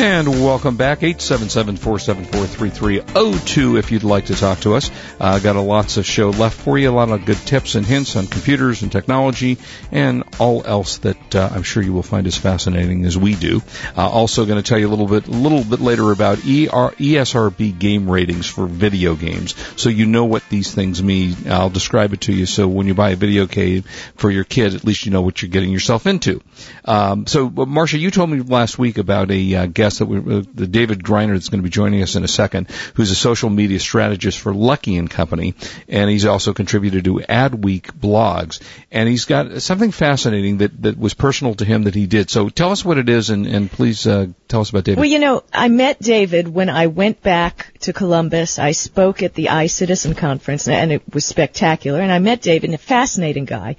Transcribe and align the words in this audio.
And 0.00 0.28
welcome 0.28 0.76
back, 0.76 1.00
877-474-3302 1.00 3.78
if 3.80 3.90
you'd 3.90 4.04
like 4.04 4.26
to 4.26 4.36
talk 4.36 4.60
to 4.60 4.76
us. 4.76 4.92
Uh, 5.18 5.40
got 5.40 5.56
a 5.56 5.60
lots 5.60 5.96
of 5.96 6.06
show 6.06 6.30
left 6.30 6.56
for 6.56 6.78
you, 6.78 6.88
a 6.88 6.92
lot 6.92 7.08
of 7.08 7.24
good 7.24 7.38
tips 7.38 7.74
and 7.74 7.84
hints 7.84 8.14
on 8.14 8.28
computers 8.28 8.82
and 8.82 8.92
technology 8.92 9.58
and 9.90 10.22
all 10.38 10.64
else 10.64 10.98
that 10.98 11.34
uh, 11.34 11.50
I'm 11.52 11.64
sure 11.64 11.82
you 11.82 11.92
will 11.92 12.04
find 12.04 12.28
as 12.28 12.38
fascinating 12.38 13.06
as 13.06 13.18
we 13.18 13.34
do. 13.34 13.60
Uh, 13.96 14.08
also 14.08 14.46
going 14.46 14.62
to 14.62 14.64
tell 14.68 14.78
you 14.78 14.86
a 14.86 14.94
little 14.94 15.08
bit, 15.08 15.26
a 15.26 15.32
little 15.32 15.64
bit 15.64 15.80
later 15.80 16.12
about 16.12 16.38
ER, 16.38 16.94
ESRB 16.94 17.76
game 17.76 18.08
ratings 18.08 18.46
for 18.46 18.68
video 18.68 19.16
games. 19.16 19.56
So 19.74 19.88
you 19.88 20.06
know 20.06 20.26
what 20.26 20.48
these 20.48 20.72
things 20.72 21.02
mean. 21.02 21.34
I'll 21.48 21.70
describe 21.70 22.12
it 22.12 22.20
to 22.20 22.32
you 22.32 22.46
so 22.46 22.68
when 22.68 22.86
you 22.86 22.94
buy 22.94 23.10
a 23.10 23.16
video 23.16 23.46
game 23.46 23.82
for 24.14 24.30
your 24.30 24.44
kid, 24.44 24.76
at 24.76 24.84
least 24.84 25.06
you 25.06 25.10
know 25.10 25.22
what 25.22 25.42
you're 25.42 25.50
getting 25.50 25.72
yourself 25.72 26.06
into. 26.06 26.40
Um, 26.84 27.26
so, 27.26 27.50
Marcia, 27.50 27.98
you 27.98 28.12
told 28.12 28.30
me 28.30 28.42
last 28.42 28.78
week 28.78 28.98
about 28.98 29.32
a 29.32 29.54
uh, 29.56 29.66
guest 29.66 29.87
guest 29.88 30.00
that 30.00 30.06
we, 30.06 30.18
uh, 30.18 30.42
the 30.54 30.66
David 30.66 31.02
Griner 31.02 31.32
that's 31.32 31.48
going 31.48 31.60
to 31.60 31.64
be 31.64 31.70
joining 31.70 32.02
us 32.02 32.14
in 32.14 32.24
a 32.24 32.28
second, 32.28 32.70
who's 32.94 33.10
a 33.10 33.14
social 33.14 33.48
media 33.48 33.80
strategist 33.80 34.38
for 34.38 34.52
Luckie 34.54 34.96
and 34.96 35.10
Company, 35.10 35.54
and 35.88 36.10
he's 36.10 36.26
also 36.26 36.52
contributed 36.52 37.04
to 37.04 37.20
Adweek 37.28 37.92
blogs, 37.92 38.60
and 38.90 39.08
he's 39.08 39.24
got 39.24 39.62
something 39.62 39.90
fascinating 39.90 40.58
that 40.58 40.82
that 40.82 40.98
was 40.98 41.14
personal 41.14 41.54
to 41.54 41.64
him 41.64 41.84
that 41.84 41.94
he 41.94 42.06
did. 42.06 42.30
So 42.30 42.48
tell 42.48 42.70
us 42.70 42.84
what 42.84 42.98
it 42.98 43.08
is, 43.08 43.30
and 43.30 43.46
and 43.46 43.70
please 43.70 44.06
uh, 44.06 44.26
tell 44.48 44.60
us 44.60 44.70
about 44.70 44.84
David. 44.84 45.00
Well, 45.00 45.08
you 45.08 45.18
know, 45.18 45.42
I 45.52 45.68
met 45.68 46.00
David 46.00 46.48
when 46.48 46.68
I 46.68 46.88
went 46.88 47.22
back 47.22 47.72
to 47.80 47.92
Columbus. 47.92 48.58
I 48.58 48.72
spoke 48.72 49.22
at 49.22 49.34
the 49.34 49.46
iCitizen 49.46 50.16
conference, 50.16 50.68
and 50.68 50.92
it 50.92 51.02
was 51.12 51.24
spectacular. 51.24 52.00
And 52.00 52.12
I 52.12 52.18
met 52.18 52.42
David, 52.42 52.74
a 52.74 52.78
fascinating 52.78 53.46
guy. 53.46 53.76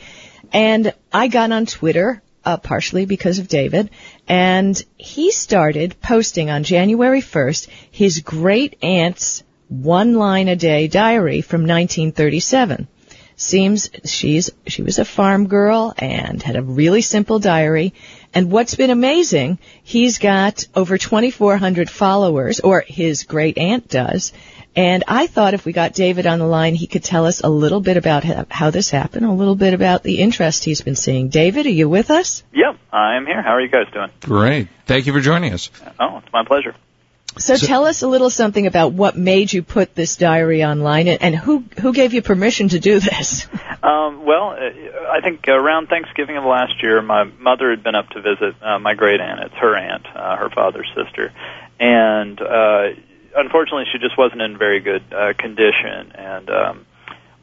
And 0.51 0.93
I 1.13 1.27
got 1.27 1.51
on 1.51 1.67
Twitter 1.67 2.23
uh, 2.45 2.57
partially 2.57 3.05
because 3.05 3.39
of 3.39 3.47
David, 3.47 3.89
and 4.27 4.81
he 4.97 5.31
started 5.31 5.99
posting 6.01 6.49
on 6.49 6.63
January 6.63 7.21
1st 7.21 7.67
his 7.91 8.19
great 8.19 8.77
aunt's 8.81 9.43
one 9.67 10.15
line 10.15 10.47
a 10.47 10.55
day 10.55 10.87
diary 10.87 11.41
from 11.41 11.61
1937. 11.61 12.87
Seems 13.35 13.89
she's 14.03 14.49
she 14.67 14.81
was 14.81 14.99
a 14.99 15.05
farm 15.05 15.47
girl 15.47 15.93
and 15.97 16.43
had 16.43 16.57
a 16.57 16.61
really 16.61 17.01
simple 17.01 17.39
diary. 17.39 17.93
And 18.33 18.51
what's 18.51 18.75
been 18.75 18.89
amazing, 18.89 19.59
he's 19.81 20.17
got 20.17 20.65
over 20.75 20.97
2,400 20.97 21.89
followers, 21.89 22.59
or 22.59 22.83
his 22.85 23.23
great 23.23 23.57
aunt 23.57 23.87
does, 23.87 24.33
and 24.75 25.03
I 25.07 25.27
thought 25.27 25.53
if 25.53 25.65
we 25.65 25.73
got 25.73 25.93
David 25.93 26.27
on 26.27 26.39
the 26.39 26.45
line, 26.45 26.75
he 26.75 26.87
could 26.87 27.03
tell 27.03 27.25
us 27.25 27.41
a 27.41 27.49
little 27.49 27.81
bit 27.81 27.97
about 27.97 28.23
how 28.51 28.69
this 28.69 28.89
happened, 28.89 29.25
a 29.25 29.31
little 29.31 29.55
bit 29.55 29.73
about 29.73 30.03
the 30.03 30.19
interest 30.19 30.63
he's 30.63 30.81
been 30.81 30.95
seeing. 30.95 31.29
David, 31.29 31.65
are 31.65 31.71
you 31.71 31.89
with 31.89 32.11
us? 32.11 32.43
Yep, 32.53 32.77
I 32.91 33.15
am 33.15 33.25
here. 33.25 33.41
How 33.41 33.55
are 33.55 33.61
you 33.61 33.69
guys 33.69 33.91
doing? 33.91 34.09
Great. 34.21 34.67
Thank 34.85 35.05
you 35.05 35.13
for 35.13 35.21
joining 35.21 35.53
us. 35.53 35.69
Oh, 35.99 36.17
it's 36.17 36.31
my 36.31 36.43
pleasure. 36.45 36.75
So, 37.37 37.55
so, 37.55 37.67
tell 37.67 37.85
us 37.85 38.01
a 38.01 38.07
little 38.07 38.29
something 38.29 38.65
about 38.65 38.91
what 38.91 39.15
made 39.15 39.53
you 39.53 39.61
put 39.61 39.93
this 39.93 40.15
diary 40.15 40.63
online 40.63 41.07
and, 41.07 41.21
and 41.21 41.35
who 41.35 41.63
who 41.79 41.93
gave 41.93 42.13
you 42.13 42.21
permission 42.21 42.69
to 42.69 42.79
do 42.79 42.99
this? 42.99 43.47
Um, 43.81 44.25
well, 44.25 44.49
uh, 44.49 45.09
I 45.09 45.21
think 45.21 45.47
around 45.47 45.87
Thanksgiving 45.87 46.35
of 46.35 46.43
last 46.43 46.83
year, 46.83 47.01
my 47.01 47.23
mother 47.23 47.69
had 47.69 47.81
been 47.81 47.95
up 47.95 48.09
to 48.09 48.21
visit 48.21 48.61
uh, 48.61 48.77
my 48.77 48.93
great 48.93 49.21
aunt. 49.21 49.39
It's 49.39 49.55
her 49.55 49.73
aunt, 49.73 50.05
uh, 50.05 50.35
her 50.35 50.49
father's 50.49 50.91
sister, 50.93 51.31
and 51.79 52.41
uh, 52.41 52.89
unfortunately, 53.39 53.85
she 53.91 53.99
just 53.99 54.17
wasn't 54.17 54.41
in 54.41 54.57
very 54.57 54.79
good 54.79 55.03
uh, 55.13 55.33
condition 55.37 56.11
and 56.15 56.49
um, 56.49 56.85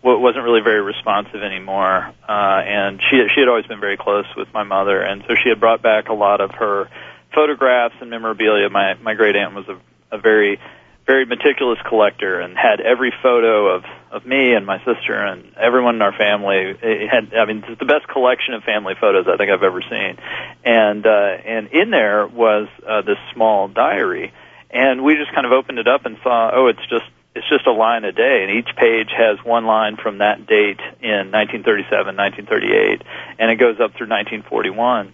wasn't 0.02 0.45
really 0.45 0.62
very 0.62 0.80
responsive 0.80 1.42
anymore. 1.42 2.12
Uh, 2.29 2.62
and 2.64 3.01
she 3.11 3.17
she 3.34 3.40
had 3.40 3.48
always 3.48 3.67
been 3.67 3.80
very 3.80 3.96
close 3.96 4.27
with 4.36 4.48
my 4.55 4.62
mother, 4.62 5.01
and 5.01 5.24
so 5.27 5.35
she 5.42 5.48
had 5.48 5.61
brought 5.61 5.83
back 5.83 6.08
a 6.08 6.14
lot 6.14 6.40
of 6.40 6.52
her 6.52 6.89
photographs 7.35 7.95
and 8.01 8.11
memorabilia. 8.11 8.68
My 8.70 8.95
my 8.95 9.14
great 9.14 9.36
aunt 9.36 9.55
was 9.55 9.67
a, 9.68 10.17
a 10.17 10.18
very 10.18 10.61
very 11.06 11.24
meticulous 11.24 11.79
collector 11.89 12.40
and 12.40 12.56
had 12.56 12.80
every 12.80 13.12
photo 13.23 13.77
of 13.77 13.85
of 14.11 14.27
me 14.27 14.55
and 14.55 14.67
my 14.67 14.79
sister 14.79 15.14
and 15.14 15.55
everyone 15.56 15.95
in 15.96 16.02
our 16.02 16.17
family. 16.17 16.77
It 16.83 17.08
had 17.08 17.33
I 17.35 17.45
mean 17.46 17.64
it's 17.67 17.79
the 17.79 17.86
best 17.86 18.08
collection 18.08 18.55
of 18.55 18.64
family 18.64 18.95
photos 19.01 19.27
I 19.29 19.36
think 19.36 19.51
I've 19.51 19.62
ever 19.62 19.83
seen. 19.83 20.18
And 20.64 21.06
uh 21.06 21.36
and 21.46 21.68
in 21.68 21.90
there 21.90 22.27
was 22.27 22.68
uh 22.86 23.02
this 23.02 23.18
small 23.35 23.68
diary 23.68 24.33
and 24.77 25.03
we 25.03 25.14
just 25.17 25.33
kind 25.35 25.47
of 25.47 25.53
opened 25.53 25.79
it 25.79 25.89
up 25.89 26.05
and 26.05 26.19
saw, 26.23 26.51
oh, 26.53 26.67
it's 26.69 26.87
just 26.91 27.07
it's 27.35 27.48
just 27.48 27.67
a 27.67 27.73
line 27.73 28.05
a 28.05 28.13
day, 28.13 28.45
and 28.47 28.59
each 28.59 28.75
page 28.77 29.11
has 29.17 29.39
one 29.45 29.67
line 29.67 29.97
from 29.97 30.19
that 30.19 30.47
date 30.47 30.81
in 31.01 31.33
1937, 31.33 32.17
1938, 32.17 33.03
and 33.39 33.51
it 33.51 33.57
goes 33.57 33.77
up 33.81 33.92
through 33.97 34.09
1941. 34.09 35.13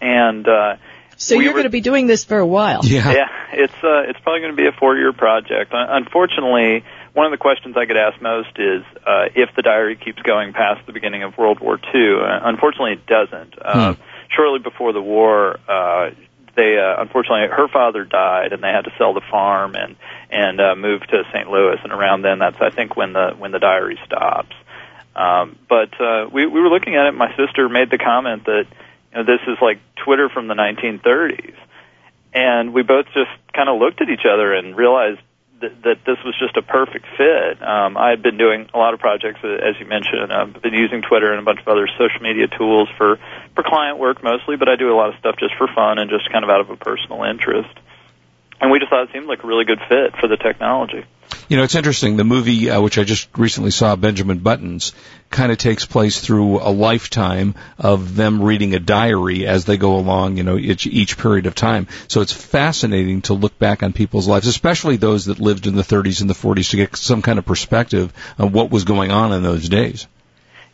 And 0.00 0.48
uh, 0.48 0.76
so 1.16 1.36
we 1.36 1.44
you're 1.44 1.52
were, 1.52 1.58
going 1.58 1.64
to 1.64 1.70
be 1.70 1.82
doing 1.82 2.06
this 2.06 2.24
for 2.24 2.38
a 2.38 2.46
while. 2.46 2.80
Yeah, 2.84 3.12
yeah. 3.12 3.28
It's 3.52 3.84
uh, 3.84 4.08
it's 4.08 4.18
probably 4.20 4.40
going 4.40 4.56
to 4.56 4.62
be 4.62 4.66
a 4.66 4.72
four-year 4.72 5.12
project. 5.12 5.72
Unfortunately, 5.72 6.84
one 7.12 7.26
of 7.26 7.32
the 7.32 7.38
questions 7.38 7.76
I 7.76 7.84
get 7.84 7.96
asked 7.96 8.22
most 8.22 8.58
is 8.58 8.82
uh, 9.06 9.28
if 9.34 9.54
the 9.54 9.62
diary 9.62 9.96
keeps 9.96 10.20
going 10.22 10.52
past 10.52 10.86
the 10.86 10.92
beginning 10.92 11.22
of 11.22 11.36
World 11.36 11.60
War 11.60 11.78
II. 11.94 12.16
Uh, 12.20 12.40
unfortunately, 12.44 12.92
it 12.92 13.06
doesn't. 13.06 13.54
Uh, 13.60 13.94
hmm. 13.94 14.02
Shortly 14.30 14.60
before 14.60 14.94
the 14.94 15.02
war, 15.02 15.58
uh, 15.68 16.10
they 16.54 16.78
uh, 16.78 17.00
unfortunately 17.00 17.48
her 17.48 17.68
father 17.68 18.04
died 18.04 18.52
and 18.52 18.62
they 18.62 18.68
had 18.68 18.84
to 18.84 18.92
sell 18.98 19.14
the 19.14 19.22
farm 19.30 19.74
and 19.74 19.96
and 20.30 20.60
uh, 20.60 20.74
move 20.74 21.02
to 21.02 21.22
St. 21.32 21.48
Louis 21.50 21.78
and 21.82 21.92
around 21.92 22.22
then 22.22 22.38
that's 22.38 22.60
I 22.60 22.70
think 22.70 22.96
when 22.96 23.12
the 23.12 23.34
when 23.38 23.52
the 23.52 23.58
diary 23.58 23.98
stops. 24.04 24.54
Um, 25.14 25.58
but 25.68 26.00
uh, 26.00 26.28
we 26.32 26.46
we 26.46 26.60
were 26.60 26.68
looking 26.68 26.96
at 26.96 27.06
it. 27.06 27.12
My 27.12 27.34
sister 27.36 27.68
made 27.68 27.90
the 27.90 27.98
comment 27.98 28.46
that 28.46 28.66
you 29.12 29.18
know 29.18 29.24
this 29.24 29.40
is 29.46 29.58
like 29.60 29.78
Twitter 29.96 30.28
from 30.28 30.48
the 30.48 30.54
1930s, 30.54 31.54
and 32.32 32.72
we 32.72 32.82
both 32.82 33.06
just 33.06 33.30
kind 33.52 33.68
of 33.68 33.78
looked 33.78 34.00
at 34.00 34.08
each 34.08 34.24
other 34.30 34.54
and 34.54 34.76
realized 34.76 35.20
that, 35.62 35.98
this 36.04 36.18
was 36.24 36.34
just 36.38 36.56
a 36.56 36.62
perfect 36.62 37.06
fit. 37.16 37.62
Um, 37.62 37.96
I 37.96 38.10
had 38.10 38.22
been 38.22 38.36
doing 38.36 38.68
a 38.74 38.78
lot 38.78 38.94
of 38.94 39.00
projects, 39.00 39.40
uh, 39.42 39.48
as 39.48 39.78
you 39.80 39.86
mentioned. 39.86 40.32
I've 40.32 40.60
been 40.60 40.74
using 40.74 41.02
Twitter 41.02 41.30
and 41.30 41.40
a 41.40 41.42
bunch 41.42 41.60
of 41.60 41.68
other 41.68 41.88
social 41.98 42.20
media 42.20 42.48
tools 42.48 42.88
for 42.96 43.18
for 43.54 43.62
client 43.64 43.98
work 43.98 44.22
mostly, 44.22 44.56
but 44.56 44.68
I 44.68 44.76
do 44.76 44.92
a 44.92 44.96
lot 44.96 45.10
of 45.10 45.18
stuff 45.18 45.36
just 45.38 45.54
for 45.56 45.68
fun 45.68 45.98
and 45.98 46.10
just 46.10 46.30
kind 46.30 46.44
of 46.44 46.50
out 46.50 46.60
of 46.60 46.70
a 46.70 46.76
personal 46.76 47.24
interest. 47.24 47.72
And 48.62 48.70
we 48.70 48.78
just 48.78 48.90
thought 48.90 49.02
it 49.02 49.12
seemed 49.12 49.26
like 49.26 49.42
a 49.42 49.46
really 49.46 49.64
good 49.64 49.80
fit 49.88 50.16
for 50.20 50.28
the 50.28 50.36
technology. 50.36 51.04
You 51.48 51.56
know, 51.56 51.64
it's 51.64 51.74
interesting. 51.74 52.16
The 52.16 52.22
movie, 52.22 52.70
uh, 52.70 52.80
which 52.80 52.96
I 52.96 53.02
just 53.02 53.28
recently 53.36 53.72
saw, 53.72 53.96
Benjamin 53.96 54.38
Buttons, 54.38 54.92
kind 55.30 55.50
of 55.50 55.58
takes 55.58 55.84
place 55.84 56.20
through 56.20 56.60
a 56.60 56.70
lifetime 56.70 57.56
of 57.76 58.14
them 58.14 58.40
reading 58.40 58.74
a 58.74 58.78
diary 58.78 59.48
as 59.48 59.64
they 59.64 59.78
go 59.78 59.96
along, 59.96 60.36
you 60.36 60.44
know, 60.44 60.56
each, 60.56 60.86
each 60.86 61.18
period 61.18 61.46
of 61.46 61.56
time. 61.56 61.88
So 62.06 62.20
it's 62.20 62.32
fascinating 62.32 63.22
to 63.22 63.34
look 63.34 63.58
back 63.58 63.82
on 63.82 63.92
people's 63.92 64.28
lives, 64.28 64.46
especially 64.46 64.96
those 64.96 65.24
that 65.24 65.40
lived 65.40 65.66
in 65.66 65.74
the 65.74 65.82
30s 65.82 66.20
and 66.20 66.30
the 66.30 66.34
40s 66.34 66.70
to 66.70 66.76
get 66.76 66.96
some 66.96 67.20
kind 67.20 67.40
of 67.40 67.44
perspective 67.44 68.12
on 68.38 68.52
what 68.52 68.70
was 68.70 68.84
going 68.84 69.10
on 69.10 69.32
in 69.32 69.42
those 69.42 69.68
days. 69.68 70.06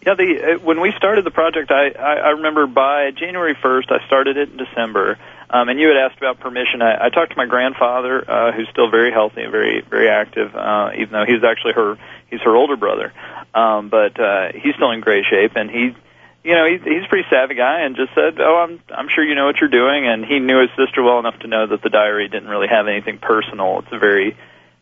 Yeah, 0.04 0.14
the 0.14 0.56
uh, 0.56 0.58
when 0.58 0.80
we 0.80 0.92
started 0.96 1.24
the 1.24 1.30
project, 1.30 1.70
I, 1.72 1.88
I 1.88 2.14
I 2.16 2.28
remember 2.30 2.66
by 2.66 3.10
January 3.10 3.54
1st, 3.54 3.90
I 3.90 4.06
started 4.06 4.36
it 4.36 4.50
in 4.50 4.56
December. 4.56 5.18
Um, 5.50 5.68
and 5.68 5.80
you 5.80 5.88
had 5.88 5.96
asked 5.96 6.18
about 6.18 6.40
permission. 6.40 6.82
I, 6.82 7.06
I 7.06 7.08
talked 7.08 7.30
to 7.32 7.36
my 7.36 7.46
grandfather, 7.46 8.22
uh, 8.30 8.52
who's 8.52 8.68
still 8.70 8.90
very 8.90 9.10
healthy 9.10 9.42
and 9.42 9.50
very 9.50 9.82
very 9.88 10.08
active, 10.08 10.54
uh, 10.54 10.90
even 10.98 11.12
though 11.12 11.24
he's 11.26 11.42
actually 11.42 11.72
her 11.72 11.96
he's 12.30 12.40
her 12.42 12.54
older 12.54 12.76
brother. 12.76 13.12
Um, 13.54 13.88
but 13.88 14.20
uh, 14.20 14.52
he's 14.52 14.74
still 14.74 14.90
in 14.90 15.00
great 15.00 15.24
shape, 15.24 15.52
and 15.56 15.70
he, 15.70 15.96
you 16.44 16.54
know, 16.54 16.66
he's 16.66 16.82
he's 16.82 17.04
a 17.04 17.08
pretty 17.08 17.26
savvy 17.30 17.54
guy, 17.54 17.80
and 17.80 17.96
just 17.96 18.14
said, 18.14 18.38
"Oh, 18.40 18.56
I'm 18.56 18.80
I'm 18.94 19.08
sure 19.08 19.24
you 19.24 19.34
know 19.34 19.46
what 19.46 19.56
you're 19.60 19.70
doing." 19.70 20.06
And 20.06 20.24
he 20.24 20.38
knew 20.38 20.60
his 20.60 20.70
sister 20.76 21.02
well 21.02 21.18
enough 21.18 21.38
to 21.40 21.48
know 21.48 21.66
that 21.66 21.82
the 21.82 21.90
diary 21.90 22.28
didn't 22.28 22.48
really 22.48 22.68
have 22.68 22.86
anything 22.86 23.18
personal. 23.18 23.80
It's 23.80 23.92
a 23.92 23.98
very 23.98 24.36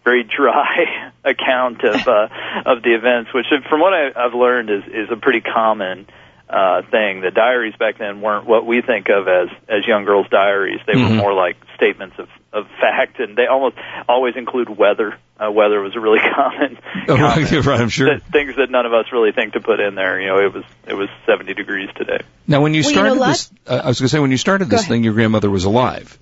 very 0.05 0.25
dry 0.25 1.13
account 1.25 1.85
of 1.85 2.09
uh, 2.09 2.29
of 2.67 2.83
the 2.83 2.95
events, 2.95 3.33
which, 3.33 3.47
from 3.69 3.81
what 3.81 3.95
I, 3.95 4.11
I've 4.17 4.35
learned, 4.35 4.71
is 4.71 4.83
is 4.87 5.11
a 5.13 5.17
pretty 5.17 5.43
common 5.43 6.07
uh, 6.49 6.83
thing. 6.91 7.21
The 7.21 7.31
diaries 7.31 7.75
back 7.77 7.99
then 7.99 8.21
weren't 8.21 8.47
what 8.47 8.67
we 8.67 8.83
think 8.83 9.09
of 9.09 9.27
as 9.29 9.49
as 9.69 9.87
young 9.87 10.05
girls' 10.05 10.29
diaries. 10.29 10.81
They 10.87 10.95
mm-hmm. 10.95 11.17
were 11.17 11.23
more 11.23 11.33
like 11.35 11.57
statements 11.75 12.17
of 12.19 12.29
of 12.53 12.67
fact, 12.81 13.21
and 13.21 13.37
they 13.37 13.47
almost 13.47 13.77
always 14.09 14.37
include 14.37 14.71
weather. 14.71 15.19
Uh, 15.39 15.51
weather 15.51 15.81
was 15.81 15.95
a 15.95 16.01
really 16.01 16.21
common. 16.35 16.79
Oh, 17.09 17.17
right, 17.17 17.81
I'm 17.81 17.89
sure. 17.89 18.15
That, 18.15 18.23
things 18.33 18.57
that 18.57 18.71
none 18.71 18.87
of 18.87 18.95
us 18.95 19.07
really 19.13 19.33
think 19.33 19.53
to 19.53 19.61
put 19.61 19.81
in 19.81 19.95
there. 19.95 20.21
You 20.21 20.29
know, 20.29 20.39
it 20.39 20.55
was 20.55 20.65
it 20.87 20.95
was 20.95 21.09
70 21.27 21.55
degrees 21.55 21.91
today. 21.97 22.21
Now, 22.47 22.63
when 22.63 22.75
you 22.75 22.83
well, 22.83 22.93
started 22.93 23.15
you 23.15 23.21
know, 23.21 23.27
this, 23.27 23.51
uh, 23.67 23.81
I 23.85 23.89
was 23.89 24.01
going 24.01 24.07
to 24.07 24.09
say 24.09 24.19
when 24.21 24.31
you 24.31 24.39
started 24.39 24.71
this 24.71 24.87
thing, 24.87 25.05
your 25.05 25.15
grandmother 25.15 25.51
was 25.51 25.65
alive. 25.65 26.19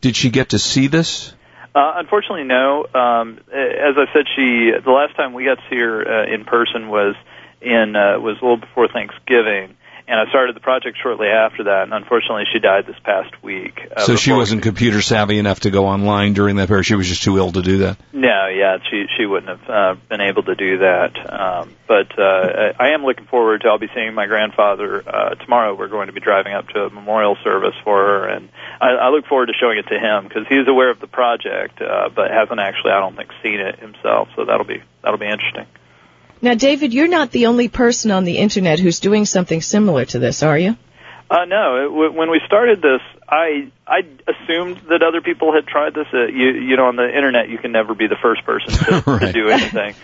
Did 0.00 0.16
she 0.16 0.30
get 0.30 0.50
to 0.50 0.58
see 0.58 0.86
this? 0.86 1.32
Uh, 1.74 1.92
unfortunately, 1.96 2.44
no. 2.44 2.86
Um, 2.94 3.38
as 3.52 3.94
I 3.96 4.06
said, 4.12 4.24
she 4.34 4.72
the 4.84 4.90
last 4.90 5.14
time 5.16 5.32
we 5.32 5.44
got 5.44 5.56
to 5.56 5.64
see 5.70 5.76
her 5.76 6.22
uh, 6.22 6.34
in 6.34 6.44
person 6.44 6.88
was 6.88 7.14
in 7.60 7.96
uh, 7.96 8.18
was 8.20 8.36
a 8.40 8.44
little 8.44 8.56
before 8.56 8.88
Thanksgiving, 8.88 9.76
and 10.08 10.18
I 10.18 10.28
started 10.30 10.56
the 10.56 10.60
project 10.60 10.96
shortly 11.02 11.28
after 11.28 11.64
that. 11.64 11.82
And 11.82 11.92
unfortunately, 11.92 12.44
she 12.50 12.58
died 12.58 12.86
this 12.86 12.98
past 13.04 13.42
week. 13.42 13.78
Uh, 13.94 14.06
so 14.06 14.16
she 14.16 14.32
wasn't 14.32 14.62
computer 14.62 15.02
savvy 15.02 15.38
enough 15.38 15.60
to 15.60 15.70
go 15.70 15.86
online 15.86 16.32
during 16.32 16.56
that 16.56 16.68
period. 16.68 16.84
She 16.84 16.94
was 16.94 17.06
just 17.06 17.22
too 17.22 17.36
ill 17.36 17.52
to 17.52 17.60
do 17.60 17.78
that. 17.78 17.98
No, 18.14 18.48
yeah, 18.48 18.78
she 18.90 19.04
she 19.16 19.26
wouldn't 19.26 19.58
have 19.58 19.68
uh, 19.68 20.00
been 20.08 20.22
able 20.22 20.44
to 20.44 20.54
do 20.54 20.78
that. 20.78 21.12
Um, 21.30 21.76
but 21.86 22.18
uh, 22.18 22.72
I 22.80 22.90
am 22.94 23.04
looking 23.04 23.26
forward 23.26 23.60
to. 23.60 23.68
I'll 23.68 23.78
be 23.78 23.90
seeing 23.94 24.14
my 24.14 24.26
grandfather 24.26 25.06
uh, 25.06 25.34
tomorrow. 25.34 25.74
We're 25.74 25.88
going 25.88 26.06
to 26.06 26.14
be 26.14 26.20
driving 26.20 26.54
up 26.54 26.68
to 26.70 26.86
a 26.86 26.90
memorial 26.90 27.36
service 27.44 27.74
for 27.84 27.98
her, 27.98 28.28
and 28.28 28.48
I, 28.80 28.88
I 28.88 29.08
look 29.10 29.26
forward 29.26 29.46
to 29.46 29.54
showing 29.60 29.76
it 29.76 29.88
to 29.88 29.98
him 29.98 30.26
because 30.26 30.46
he's 30.48 30.66
aware 30.66 30.90
of 30.90 31.00
the 31.00 31.06
project, 31.06 31.82
uh, 31.82 32.08
but 32.08 32.30
hasn't 32.30 32.60
actually, 32.60 32.92
I 32.92 33.00
don't 33.00 33.14
think, 33.14 33.30
seen 33.42 33.60
it 33.60 33.78
himself. 33.78 34.28
So 34.36 34.46
that'll 34.46 34.64
be 34.64 34.82
that'll 35.02 35.18
be 35.18 35.28
interesting. 35.28 35.66
Now, 36.40 36.54
David, 36.54 36.94
you're 36.94 37.08
not 37.08 37.30
the 37.30 37.46
only 37.46 37.68
person 37.68 38.10
on 38.10 38.24
the 38.24 38.38
internet 38.38 38.78
who's 38.78 39.00
doing 39.00 39.24
something 39.24 39.60
similar 39.60 40.04
to 40.06 40.18
this, 40.18 40.42
are 40.42 40.58
you? 40.58 40.76
Uh, 41.30 41.44
no. 41.44 41.84
It, 41.84 42.14
when 42.14 42.30
we 42.30 42.40
started 42.46 42.80
this, 42.80 43.00
I 43.28 43.70
I 43.86 44.00
assumed 44.26 44.78
that 44.88 45.02
other 45.02 45.20
people 45.20 45.52
had 45.52 45.66
tried 45.66 45.94
this. 45.94 46.06
Uh, 46.12 46.26
you 46.26 46.50
you 46.52 46.76
know, 46.76 46.86
on 46.86 46.96
the 46.96 47.06
internet, 47.06 47.48
you 47.50 47.58
can 47.58 47.72
never 47.72 47.94
be 47.94 48.06
the 48.06 48.16
first 48.16 48.44
person 48.44 48.72
to, 48.72 49.02
right. 49.10 49.20
to 49.20 49.32
do 49.32 49.48
anything. 49.48 49.94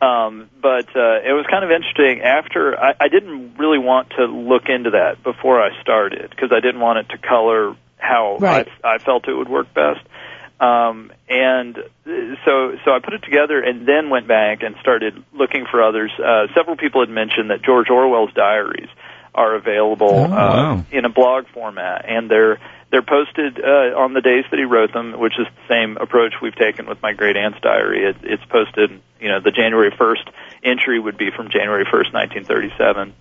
Um, 0.00 0.50
but 0.60 0.94
uh, 0.94 1.20
it 1.24 1.32
was 1.32 1.46
kind 1.50 1.64
of 1.64 1.70
interesting. 1.70 2.20
After 2.20 2.78
I, 2.78 2.94
I 3.00 3.08
didn't 3.08 3.56
really 3.56 3.78
want 3.78 4.10
to 4.18 4.26
look 4.26 4.68
into 4.68 4.90
that 4.90 5.22
before 5.22 5.62
I 5.62 5.80
started 5.80 6.28
because 6.28 6.52
I 6.52 6.60
didn't 6.60 6.80
want 6.80 6.98
it 6.98 7.08
to 7.10 7.18
color 7.18 7.74
how 7.96 8.36
right. 8.38 8.68
I, 8.84 8.96
I 8.96 8.98
felt 8.98 9.26
it 9.28 9.34
would 9.34 9.48
work 9.48 9.72
best. 9.72 10.00
Um, 10.58 11.12
and 11.28 11.76
so, 12.04 12.76
so 12.84 12.90
I 12.90 12.98
put 13.04 13.12
it 13.12 13.22
together 13.22 13.60
and 13.60 13.86
then 13.86 14.08
went 14.08 14.26
back 14.26 14.62
and 14.62 14.74
started 14.80 15.22
looking 15.32 15.66
for 15.70 15.82
others. 15.82 16.10
Uh, 16.18 16.46
several 16.54 16.76
people 16.76 17.02
had 17.02 17.10
mentioned 17.10 17.50
that 17.50 17.62
George 17.62 17.90
Orwell's 17.90 18.32
diaries 18.32 18.88
are 19.34 19.54
available 19.54 20.14
oh, 20.14 20.32
uh, 20.32 20.82
in 20.90 21.04
a 21.04 21.10
blog 21.10 21.46
format, 21.48 22.06
and 22.08 22.30
they're 22.30 22.58
they're 22.90 23.02
posted 23.02 23.60
uh, 23.62 23.98
on 23.98 24.14
the 24.14 24.20
days 24.20 24.44
that 24.50 24.58
he 24.58 24.64
wrote 24.64 24.92
them, 24.92 25.18
which 25.18 25.34
is 25.38 25.46
the 25.46 25.74
same 25.74 25.96
approach 25.98 26.34
we've 26.40 26.54
taken 26.54 26.86
with 26.86 27.02
my 27.02 27.12
great 27.12 27.36
aunt's 27.36 27.60
diary. 27.60 28.04
It, 28.04 28.16
it's 28.22 28.44
posted, 28.44 28.90
you 29.20 29.28
know, 29.28 29.40
the 29.40 29.50
January 29.50 29.90
1st 29.90 30.30
entry 30.62 30.98
would 30.98 31.18
be 31.18 31.30
from 31.34 31.50
January 31.50 31.84
1st, 31.84 32.14
1937. 32.14 33.12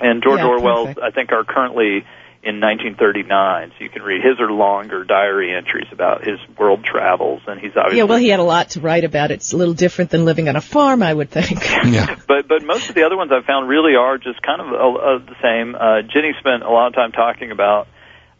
And 0.00 0.22
George 0.22 0.40
yeah, 0.40 0.46
Orwell's, 0.46 0.88
perfect. 0.88 1.04
I 1.04 1.10
think, 1.12 1.32
are 1.32 1.44
currently 1.44 2.04
in 2.44 2.60
1939. 2.60 3.72
So 3.76 3.84
you 3.84 3.90
can 3.90 4.02
read 4.02 4.22
his 4.22 4.38
or 4.38 4.52
longer 4.52 5.04
diary 5.04 5.54
entries 5.54 5.86
about 5.92 6.26
his 6.26 6.38
world 6.58 6.84
travels, 6.84 7.42
and 7.46 7.58
he's 7.58 7.72
obviously 7.76 7.98
Yeah, 7.98 8.04
well, 8.04 8.18
he 8.18 8.28
had 8.28 8.40
a 8.40 8.44
lot 8.44 8.70
to 8.70 8.80
write 8.80 9.04
about. 9.04 9.30
It's 9.30 9.52
a 9.52 9.56
little 9.56 9.74
different 9.74 10.10
than 10.10 10.24
living 10.24 10.48
on 10.48 10.56
a 10.56 10.60
farm, 10.60 11.02
I 11.02 11.12
would 11.12 11.30
think. 11.30 11.60
Yeah. 11.84 12.16
but 12.26 12.48
but 12.48 12.64
most 12.64 12.88
of 12.88 12.94
the 12.94 13.04
other 13.04 13.16
ones 13.16 13.30
I've 13.32 13.44
found 13.44 13.68
really 13.68 13.94
are 13.94 14.16
just 14.18 14.40
kind 14.42 14.60
of 14.60 14.68
uh, 14.68 14.76
uh, 14.76 15.18
the 15.18 15.36
same. 15.42 15.74
Uh, 15.74 16.02
Genny 16.02 16.38
spent 16.38 16.62
a 16.62 16.70
lot 16.70 16.88
of 16.88 16.94
time 16.94 17.12
talking 17.12 17.50
about 17.50 17.88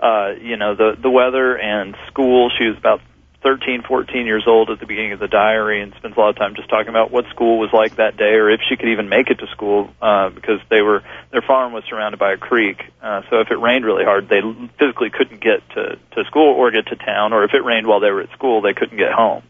uh, 0.00 0.32
you 0.40 0.56
know 0.56 0.74
the 0.74 0.96
the 1.00 1.10
weather 1.10 1.56
and 1.56 1.94
school. 2.08 2.50
She 2.58 2.66
was 2.66 2.76
about 2.78 3.00
13, 3.44 3.82
14 3.86 4.26
years 4.26 4.44
old 4.46 4.70
at 4.70 4.80
the 4.80 4.86
beginning 4.86 5.12
of 5.12 5.20
the 5.20 5.28
diary, 5.28 5.82
and 5.82 5.92
spends 5.98 6.16
a 6.16 6.20
lot 6.20 6.30
of 6.30 6.36
time 6.36 6.56
just 6.56 6.68
talking 6.68 6.88
about 6.88 7.12
what 7.12 7.26
school 7.28 7.58
was 7.58 7.70
like 7.72 7.96
that 7.96 8.16
day, 8.16 8.34
or 8.34 8.50
if 8.50 8.60
she 8.68 8.76
could 8.76 8.88
even 8.88 9.08
make 9.08 9.28
it 9.28 9.38
to 9.38 9.46
school 9.48 9.90
uh, 10.00 10.30
because 10.30 10.60
they 10.70 10.80
were 10.80 11.04
their 11.30 11.42
farm 11.42 11.72
was 11.72 11.84
surrounded 11.88 12.18
by 12.18 12.32
a 12.32 12.36
creek. 12.38 12.82
Uh, 13.02 13.20
so 13.28 13.40
if 13.40 13.50
it 13.50 13.60
rained 13.60 13.84
really 13.84 14.04
hard, 14.04 14.28
they 14.28 14.40
physically 14.78 15.10
couldn't 15.10 15.40
get 15.40 15.60
to 15.76 15.98
to 16.16 16.24
school 16.24 16.54
or 16.54 16.70
get 16.70 16.86
to 16.86 16.96
town, 16.96 17.32
or 17.32 17.44
if 17.44 17.52
it 17.52 17.62
rained 17.62 17.86
while 17.86 18.00
they 18.00 18.10
were 18.10 18.22
at 18.22 18.32
school, 18.32 18.62
they 18.62 18.72
couldn't 18.72 18.96
get 18.96 19.12
home. 19.12 19.42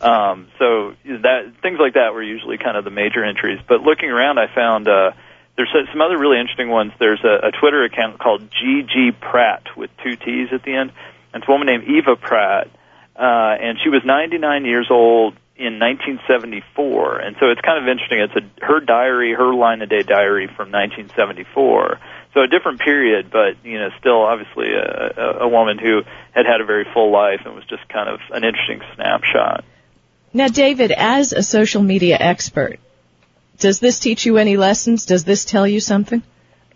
Um, 0.00 0.48
so 0.58 0.94
that 1.04 1.52
things 1.62 1.78
like 1.78 1.94
that 1.94 2.14
were 2.14 2.22
usually 2.22 2.58
kind 2.58 2.76
of 2.76 2.84
the 2.84 2.90
major 2.90 3.24
entries. 3.24 3.60
But 3.68 3.82
looking 3.82 4.10
around, 4.10 4.38
I 4.38 4.52
found 4.52 4.88
uh, 4.88 5.12
there's 5.56 5.72
some 5.92 6.00
other 6.00 6.18
really 6.18 6.40
interesting 6.40 6.70
ones. 6.70 6.92
There's 6.98 7.22
a, 7.24 7.48
a 7.48 7.50
Twitter 7.52 7.84
account 7.84 8.18
called 8.18 8.50
GG 8.50 9.20
Pratt 9.20 9.76
with 9.76 9.90
two 10.02 10.16
T's 10.16 10.48
at 10.52 10.62
the 10.62 10.74
end. 10.74 10.92
And 11.32 11.42
it's 11.42 11.48
a 11.48 11.52
woman 11.52 11.66
named 11.66 11.84
Eva 11.84 12.16
Pratt, 12.16 12.68
uh, 13.16 13.56
and 13.60 13.78
she 13.82 13.88
was 13.88 14.02
99 14.04 14.64
years 14.64 14.88
old 14.90 15.34
in 15.56 15.78
1974. 15.78 17.18
And 17.18 17.36
so 17.38 17.50
it's 17.50 17.60
kind 17.60 17.82
of 17.82 17.88
interesting. 17.88 18.20
It's 18.20 18.34
a 18.34 18.64
her 18.64 18.80
diary, 18.80 19.34
her 19.34 19.54
line 19.54 19.82
of 19.82 19.88
day 19.88 20.02
diary 20.02 20.46
from 20.46 20.72
1974. 20.72 22.00
So 22.34 22.40
a 22.40 22.46
different 22.46 22.80
period, 22.80 23.30
but 23.30 23.62
you 23.64 23.78
know, 23.78 23.90
still 24.00 24.22
obviously 24.22 24.72
a, 24.72 25.12
a, 25.16 25.38
a 25.44 25.48
woman 25.48 25.78
who 25.78 26.02
had 26.32 26.46
had 26.46 26.60
a 26.60 26.64
very 26.64 26.86
full 26.94 27.12
life 27.12 27.42
and 27.44 27.54
was 27.54 27.64
just 27.66 27.86
kind 27.88 28.08
of 28.08 28.20
an 28.30 28.44
interesting 28.44 28.80
snapshot. 28.94 29.64
Now, 30.32 30.48
David, 30.48 30.92
as 30.92 31.34
a 31.34 31.42
social 31.42 31.82
media 31.82 32.16
expert, 32.18 32.80
does 33.58 33.80
this 33.80 33.98
teach 33.98 34.24
you 34.24 34.38
any 34.38 34.56
lessons? 34.56 35.04
Does 35.04 35.24
this 35.24 35.44
tell 35.44 35.66
you 35.66 35.78
something? 35.78 36.22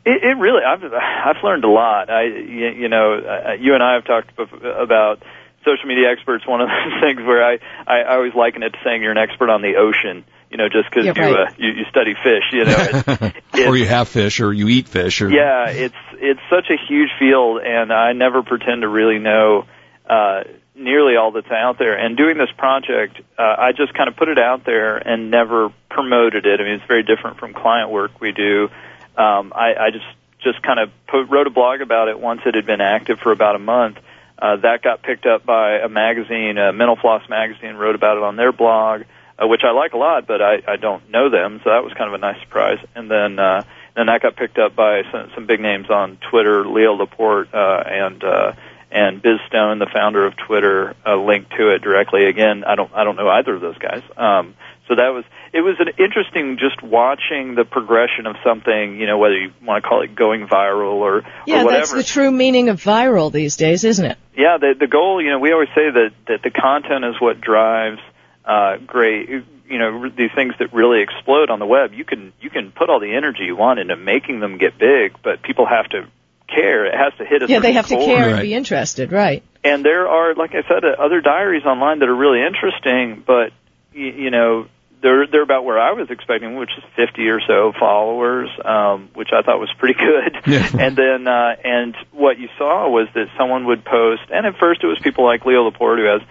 It, 0.04 0.22
it 0.22 0.36
really, 0.38 0.62
I've 0.62 0.84
I've 0.84 1.42
learned 1.42 1.64
a 1.64 1.70
lot. 1.70 2.10
I, 2.10 2.24
you, 2.24 2.68
you 2.68 2.88
know, 2.88 3.14
uh, 3.14 3.52
you 3.58 3.74
and 3.74 3.82
I 3.82 3.94
have 3.94 4.04
talked 4.04 4.30
about 4.38 5.22
social 5.66 5.86
media 5.86 6.10
experts. 6.10 6.46
One 6.46 6.62
of 6.62 6.68
those 6.68 7.00
things 7.02 7.20
where 7.26 7.44
I, 7.44 7.58
I 7.86 8.00
I 8.02 8.14
always 8.16 8.34
liken 8.34 8.62
it 8.62 8.70
to 8.70 8.78
saying 8.84 9.02
you're 9.02 9.12
an 9.12 9.18
expert 9.18 9.50
on 9.50 9.60
the 9.60 9.76
ocean. 9.76 10.24
You 10.50 10.58
know, 10.58 10.68
just 10.68 10.88
because 10.88 11.04
Yeah, 11.04 11.12
you, 11.16 11.34
right. 11.34 11.48
uh, 11.48 11.54
you 11.58 11.70
you 11.72 11.84
study 11.90 12.14
fish. 12.14 12.44
You 12.52 12.64
know, 12.64 12.76
it's, 12.78 13.36
it's, 13.52 13.66
or 13.66 13.76
you 13.76 13.86
have 13.86 14.08
fish, 14.08 14.40
or 14.40 14.52
you 14.52 14.68
eat 14.68 14.88
fish, 14.88 15.20
or 15.20 15.28
yeah, 15.28 15.68
it's 15.70 15.94
it's 16.14 16.40
such 16.48 16.70
a 16.70 16.76
huge 16.88 17.10
field, 17.18 17.60
and 17.62 17.92
I 17.92 18.12
never 18.12 18.42
pretend 18.44 18.82
to 18.82 18.88
really 18.88 19.18
know 19.18 19.66
uh, 20.08 20.44
nearly 20.76 21.16
all 21.16 21.32
that's 21.32 21.50
out 21.50 21.78
there. 21.78 21.98
And 21.98 22.16
doing 22.16 22.38
this 22.38 22.50
project, 22.56 23.20
uh, 23.36 23.42
I 23.42 23.72
just 23.72 23.92
kind 23.94 24.08
of 24.08 24.16
put 24.16 24.28
it 24.28 24.38
out 24.38 24.64
there 24.64 24.96
and 24.96 25.30
never 25.32 25.72
promoted 25.90 26.46
it. 26.46 26.60
I 26.60 26.62
mean, 26.62 26.74
it's 26.74 26.86
very 26.86 27.02
different 27.02 27.38
from 27.38 27.52
client 27.52 27.90
work 27.90 28.20
we 28.20 28.30
do. 28.32 28.68
Um, 29.16 29.52
I, 29.54 29.74
I 29.74 29.90
just 29.90 30.06
just 30.42 30.62
kind 30.62 30.78
of 30.78 30.90
put, 31.08 31.28
wrote 31.28 31.48
a 31.48 31.50
blog 31.50 31.80
about 31.80 32.08
it 32.08 32.20
once 32.20 32.42
it 32.46 32.54
had 32.54 32.66
been 32.66 32.80
active 32.80 33.18
for 33.18 33.32
about 33.32 33.56
a 33.56 33.58
month. 33.58 33.98
Uh, 34.38 34.56
that 34.56 34.82
got 34.82 35.02
picked 35.02 35.26
up 35.26 35.46
by 35.46 35.78
a 35.78 35.88
magazine, 35.88 36.58
uh, 36.58 36.72
Mental 36.72 36.96
Floss 36.96 37.28
magazine, 37.28 37.76
wrote 37.76 37.94
about 37.94 38.18
it 38.18 38.22
on 38.22 38.36
their 38.36 38.52
blog, 38.52 39.02
uh, 39.38 39.46
which 39.46 39.62
I 39.64 39.72
like 39.72 39.92
a 39.92 39.96
lot, 39.96 40.26
but 40.26 40.42
I, 40.42 40.62
I 40.66 40.76
don't 40.76 41.10
know 41.10 41.30
them, 41.30 41.60
so 41.64 41.70
that 41.70 41.82
was 41.82 41.92
kind 41.94 42.08
of 42.08 42.14
a 42.14 42.18
nice 42.18 42.40
surprise. 42.42 42.78
And 42.94 43.10
then 43.10 43.38
uh, 43.38 43.62
then 43.94 44.06
that 44.06 44.20
got 44.20 44.36
picked 44.36 44.58
up 44.58 44.76
by 44.76 45.02
some, 45.10 45.30
some 45.34 45.46
big 45.46 45.60
names 45.60 45.88
on 45.88 46.18
Twitter, 46.30 46.66
Leo 46.66 46.92
Laporte 46.92 47.52
uh, 47.54 47.82
and 47.86 48.22
uh, 48.22 48.52
and 48.90 49.20
Biz 49.20 49.38
Stone, 49.48 49.78
the 49.78 49.90
founder 49.92 50.26
of 50.26 50.36
Twitter, 50.36 50.94
uh, 51.04 51.16
linked 51.16 51.50
to 51.52 51.74
it 51.74 51.82
directly. 51.82 52.26
Again, 52.26 52.64
I 52.64 52.74
don't 52.74 52.92
I 52.94 53.04
don't 53.04 53.16
know 53.16 53.28
either 53.28 53.54
of 53.54 53.60
those 53.60 53.78
guys. 53.78 54.02
Um, 54.16 54.54
so 54.88 54.94
that 54.94 55.08
was 55.12 55.24
it 55.52 55.60
was 55.62 55.76
an 55.80 55.88
interesting 55.98 56.58
just 56.58 56.82
watching 56.82 57.54
the 57.54 57.64
progression 57.64 58.26
of 58.26 58.36
something, 58.44 58.98
you 59.00 59.06
know, 59.06 59.18
whether 59.18 59.36
you 59.38 59.52
want 59.64 59.82
to 59.82 59.88
call 59.88 60.02
it 60.02 60.14
going 60.14 60.46
viral 60.46 60.94
or, 60.94 61.22
Yeah, 61.46 61.62
or 61.62 61.64
whatever. 61.64 61.78
that's 61.78 61.92
the 61.92 62.02
true 62.04 62.30
meaning 62.30 62.68
of 62.68 62.82
viral 62.82 63.32
these 63.32 63.56
days, 63.56 63.84
isn't 63.84 64.04
it? 64.04 64.18
Yeah, 64.36 64.58
the 64.60 64.74
the 64.78 64.86
goal, 64.86 65.22
you 65.22 65.30
know, 65.30 65.38
we 65.38 65.52
always 65.52 65.68
say 65.74 65.90
that 65.90 66.10
that 66.28 66.42
the 66.42 66.50
content 66.50 67.04
is 67.04 67.14
what 67.20 67.40
drives 67.40 68.00
uh 68.44 68.76
great 68.86 69.28
you 69.68 69.78
know 69.78 70.08
these 70.08 70.30
things 70.36 70.54
that 70.60 70.72
really 70.72 71.02
explode 71.02 71.50
on 71.50 71.58
the 71.58 71.66
web. 71.66 71.92
You 71.92 72.04
can 72.04 72.32
you 72.40 72.50
can 72.50 72.70
put 72.70 72.88
all 72.90 73.00
the 73.00 73.14
energy 73.14 73.44
you 73.44 73.56
want 73.56 73.80
into 73.80 73.96
making 73.96 74.40
them 74.40 74.58
get 74.58 74.78
big, 74.78 75.16
but 75.24 75.42
people 75.42 75.66
have 75.66 75.88
to 75.90 76.06
care. 76.48 76.86
It 76.86 76.94
has 76.94 77.12
to 77.18 77.24
hit 77.24 77.42
a 77.42 77.46
Yeah, 77.48 77.58
they 77.58 77.68
certain 77.68 77.74
have 77.74 77.86
to 77.88 77.94
chord. 77.96 78.06
care 78.06 78.28
and 78.34 78.42
be 78.42 78.54
interested, 78.54 79.10
right? 79.10 79.42
And 79.64 79.84
there 79.84 80.06
are, 80.06 80.34
like 80.36 80.50
I 80.54 80.62
said, 80.68 80.84
uh, 80.84 81.02
other 81.02 81.20
diaries 81.20 81.64
online 81.64 81.98
that 81.98 82.08
are 82.08 82.14
really 82.14 82.40
interesting, 82.40 83.24
but 83.26 83.50
you, 83.92 84.06
you 84.06 84.30
know 84.30 84.68
they're 85.02 85.26
they're 85.26 85.42
about 85.42 85.64
where 85.64 85.78
I 85.78 85.92
was 85.92 86.08
expecting, 86.10 86.56
which 86.56 86.70
is 86.76 86.84
50 86.96 87.28
or 87.28 87.40
so 87.40 87.72
followers, 87.78 88.48
um, 88.64 89.10
which 89.14 89.28
I 89.32 89.42
thought 89.42 89.60
was 89.60 89.72
pretty 89.78 89.98
good. 89.98 90.36
Yeah. 90.46 90.68
And 90.78 90.96
then 90.96 91.26
uh, 91.26 91.56
and 91.64 91.96
what 92.12 92.38
you 92.38 92.48
saw 92.56 92.88
was 92.88 93.08
that 93.14 93.26
someone 93.36 93.66
would 93.66 93.84
post, 93.84 94.22
and 94.30 94.46
at 94.46 94.56
first 94.58 94.82
it 94.84 94.86
was 94.86 94.98
people 95.02 95.24
like 95.24 95.44
Leo 95.44 95.64
Laporte 95.64 95.98
who 95.98 96.04
has, 96.06 96.22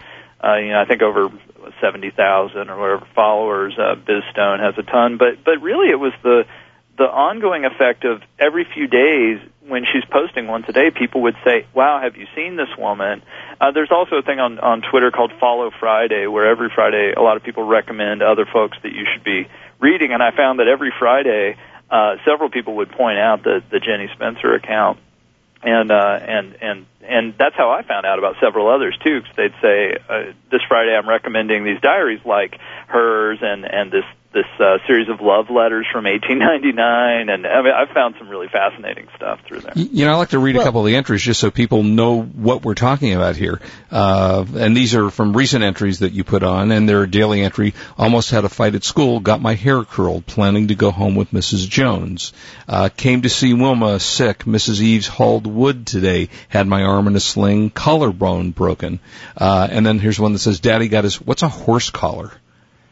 uh, 0.42 0.56
you 0.56 0.70
know, 0.70 0.82
I 0.82 0.86
think 0.86 1.02
over 1.02 1.30
70,000 1.82 2.70
or 2.70 2.80
whatever 2.80 3.08
followers. 3.14 3.78
Uh, 3.78 3.96
Biz 3.96 4.24
Stone 4.32 4.60
has 4.60 4.76
a 4.78 4.84
ton, 4.84 5.18
but 5.18 5.44
but 5.44 5.62
really 5.62 5.90
it 5.90 6.00
was 6.00 6.14
the 6.24 6.46
the 6.98 7.04
ongoing 7.04 7.66
effect 7.66 8.06
of 8.06 8.22
every 8.40 8.66
few 8.74 8.88
days 8.88 9.40
when 9.68 9.84
she's 9.92 10.06
posting 10.06 10.48
once 10.48 10.66
a 10.70 10.72
day, 10.72 10.92
people 10.92 11.22
would 11.22 11.36
say, 11.44 11.66
"Wow, 11.74 12.00
have 12.00 12.16
you 12.16 12.28
seen 12.36 12.56
this 12.56 12.70
woman?" 12.78 13.22
Uh, 13.60 13.72
there's 13.72 13.92
also 13.92 14.18
a 14.18 14.22
thing 14.22 14.40
on 14.40 14.60
on 14.60 14.82
Twitter 14.82 15.12
called 15.12 15.34
Follow 15.40 15.72
Friday, 15.72 16.28
where 16.28 16.46
every 16.46 16.70
Friday 16.70 17.14
a 17.14 17.22
lot 17.22 17.38
of 17.38 17.44
people 17.44 17.64
recommend 17.64 18.22
other 18.22 18.46
folks 18.46 18.78
that 18.84 18.94
you 18.94 19.06
should 19.12 19.24
be 19.24 19.48
reading, 19.80 20.14
and 20.14 20.22
I 20.22 20.32
found 20.32 20.60
that 20.60 20.68
every 20.68 20.94
Friday 20.98 21.58
uh, 21.90 22.18
several 22.26 22.50
people 22.50 22.76
would 22.78 22.92
point 22.92 23.18
out 23.18 23.44
the 23.44 23.64
the 23.70 23.80
Genny 23.80 24.12
Spencer 24.14 24.54
account, 24.54 25.00
and 25.64 25.92
uh, 25.92 26.20
and 26.22 26.56
and 26.62 26.86
and 27.02 27.34
that's 27.38 27.56
how 27.56 27.72
I 27.72 27.82
found 27.82 28.06
out 28.06 28.20
about 28.20 28.36
several 28.40 28.68
others 28.68 28.98
too. 29.04 29.22
Because 29.22 29.36
they'd 29.36 29.62
say, 29.62 29.98
uh, 30.08 30.24
"This 30.52 30.62
Friday 30.68 30.96
I'm 30.96 31.10
recommending 31.10 31.64
these 31.64 31.82
diaries 31.82 32.24
like 32.24 32.60
hers 32.88 33.40
and 33.42 33.66
and 33.66 33.92
this 33.92 34.06
this 34.36 34.46
uh, 34.60 34.80
series 34.86 35.08
of 35.08 35.22
love 35.22 35.50
letters 35.50 35.88
from 35.90 36.04
1899, 36.04 37.30
and 37.30 37.48
I 37.48 37.62
mean, 37.62 37.72
I've 37.72 37.90
found 37.92 38.16
some 38.20 38.28
really 38.28 38.50
fascinating 38.50 39.08
stuff 39.16 39.40
through 39.48 39.62
there. 39.62 39.72
You 39.76 40.04
know, 40.04 40.12
I 40.12 40.16
like 40.18 40.30
to 40.30 40.40
read 40.40 40.58
a 40.58 40.64
couple 40.64 40.82
of 40.82 40.88
the 40.88 40.98
entries 40.98 41.22
just 41.22 41.40
so 41.40 41.50
people 41.50 41.84
know 41.84 42.22
what 42.22 42.66
we're 42.66 42.76
talking 42.76 43.14
about 43.14 43.38
here. 43.38 43.62
Uh, 43.90 44.46
and 44.56 44.76
these 44.76 44.94
are 44.94 45.10
from 45.10 45.38
recent 45.38 45.64
entries 45.64 46.00
that 46.00 46.12
you 46.12 46.26
put 46.26 46.44
on, 46.44 46.74
and 46.74 46.88
their 46.88 47.06
daily 47.08 47.42
entry: 47.42 47.74
almost 47.98 48.30
had 48.30 48.44
a 48.44 48.50
fight 48.50 48.76
at 48.76 48.84
school, 48.84 49.22
got 49.22 49.42
my 49.42 49.54
hair 49.54 49.86
curled, 49.86 50.26
planning 50.26 50.68
to 50.68 50.76
go 50.76 50.92
home 50.92 51.16
with 51.16 51.32
Mrs. 51.32 51.70
Jones. 51.70 52.34
Uh, 52.68 52.90
came 52.90 53.22
to 53.22 53.30
see 53.30 53.54
Wilma 53.54 54.02
sick. 54.02 54.40
Mrs. 54.40 54.82
Eves 54.82 55.08
hauled 55.08 55.48
wood 55.48 55.88
today. 55.88 56.28
Had 56.50 56.68
my 56.68 56.84
arm 56.84 57.08
in 57.08 57.16
a 57.16 57.22
sling, 57.22 57.70
collarbone 57.70 58.52
broken. 58.52 59.00
Uh, 59.38 59.66
and 59.72 59.86
then 59.86 59.98
here's 59.98 60.20
one 60.20 60.34
that 60.34 60.40
says, 60.40 60.60
"Daddy 60.60 60.90
got 60.90 61.06
his 61.06 61.22
what's 61.22 61.44
a 61.44 61.48
horse 61.48 61.90
collar." 61.90 62.34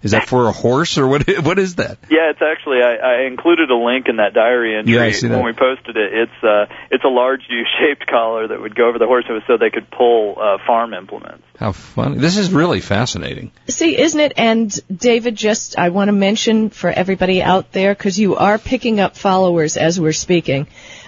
Is 0.03 0.11
that 0.11 0.27
for 0.27 0.47
a 0.49 0.51
horse 0.51 0.97
or 0.97 1.07
what? 1.07 1.23
What 1.43 1.57
is 1.57 1.75
that? 1.75 1.97
Yeah, 2.09 2.29
it's 2.29 2.41
actually 2.41 2.81
I, 2.83 2.95
I 2.95 3.21
included 3.27 3.71
a 3.71 3.75
link 3.75 4.07
in 4.09 4.17
that 4.17 4.33
diary 4.33 4.77
entry 4.77 4.95
Yeah, 4.95 5.03
I 5.03 5.11
see 5.11 5.27
that. 5.27 5.35
when 5.37 5.45
we 5.45 5.53
posted 5.53 5.95
it. 5.95 6.13
It's 6.13 6.43
uh 6.43 6.65
it's 6.91 7.03
a 7.05 7.07
large 7.09 7.41
U-shaped 7.49 8.05
collar 8.09 8.47
that 8.49 8.59
would 8.59 8.75
go 8.75 8.89
over 8.89 8.99
the 8.99 9.07
horse 9.07 9.25
so 9.47 9.57
they 9.57 9.69
could 9.69 9.89
pull 9.89 10.37
uh, 10.39 10.57
farm 10.67 10.93
implements. 10.93 11.43
How 11.57 11.71
funny! 11.71 12.17
This 12.17 12.37
is 12.37 12.51
really 12.51 12.81
fascinating. 12.81 13.51
See, 13.69 13.97
isn't 13.97 14.19
it? 14.19 14.33
And 14.35 14.77
David, 14.93 15.35
just 15.35 15.79
I 15.79 15.89
want 15.89 16.09
to 16.09 16.13
mention 16.13 16.69
for 16.69 16.89
everybody 16.89 17.41
out 17.41 17.71
there 17.71 17.95
because 17.95 18.19
you 18.19 18.35
are 18.35 18.57
picking 18.57 18.99
up 18.99 19.15
followers 19.15 19.77
as 19.77 19.99
we're 19.99 20.11
speaking. 20.11 20.67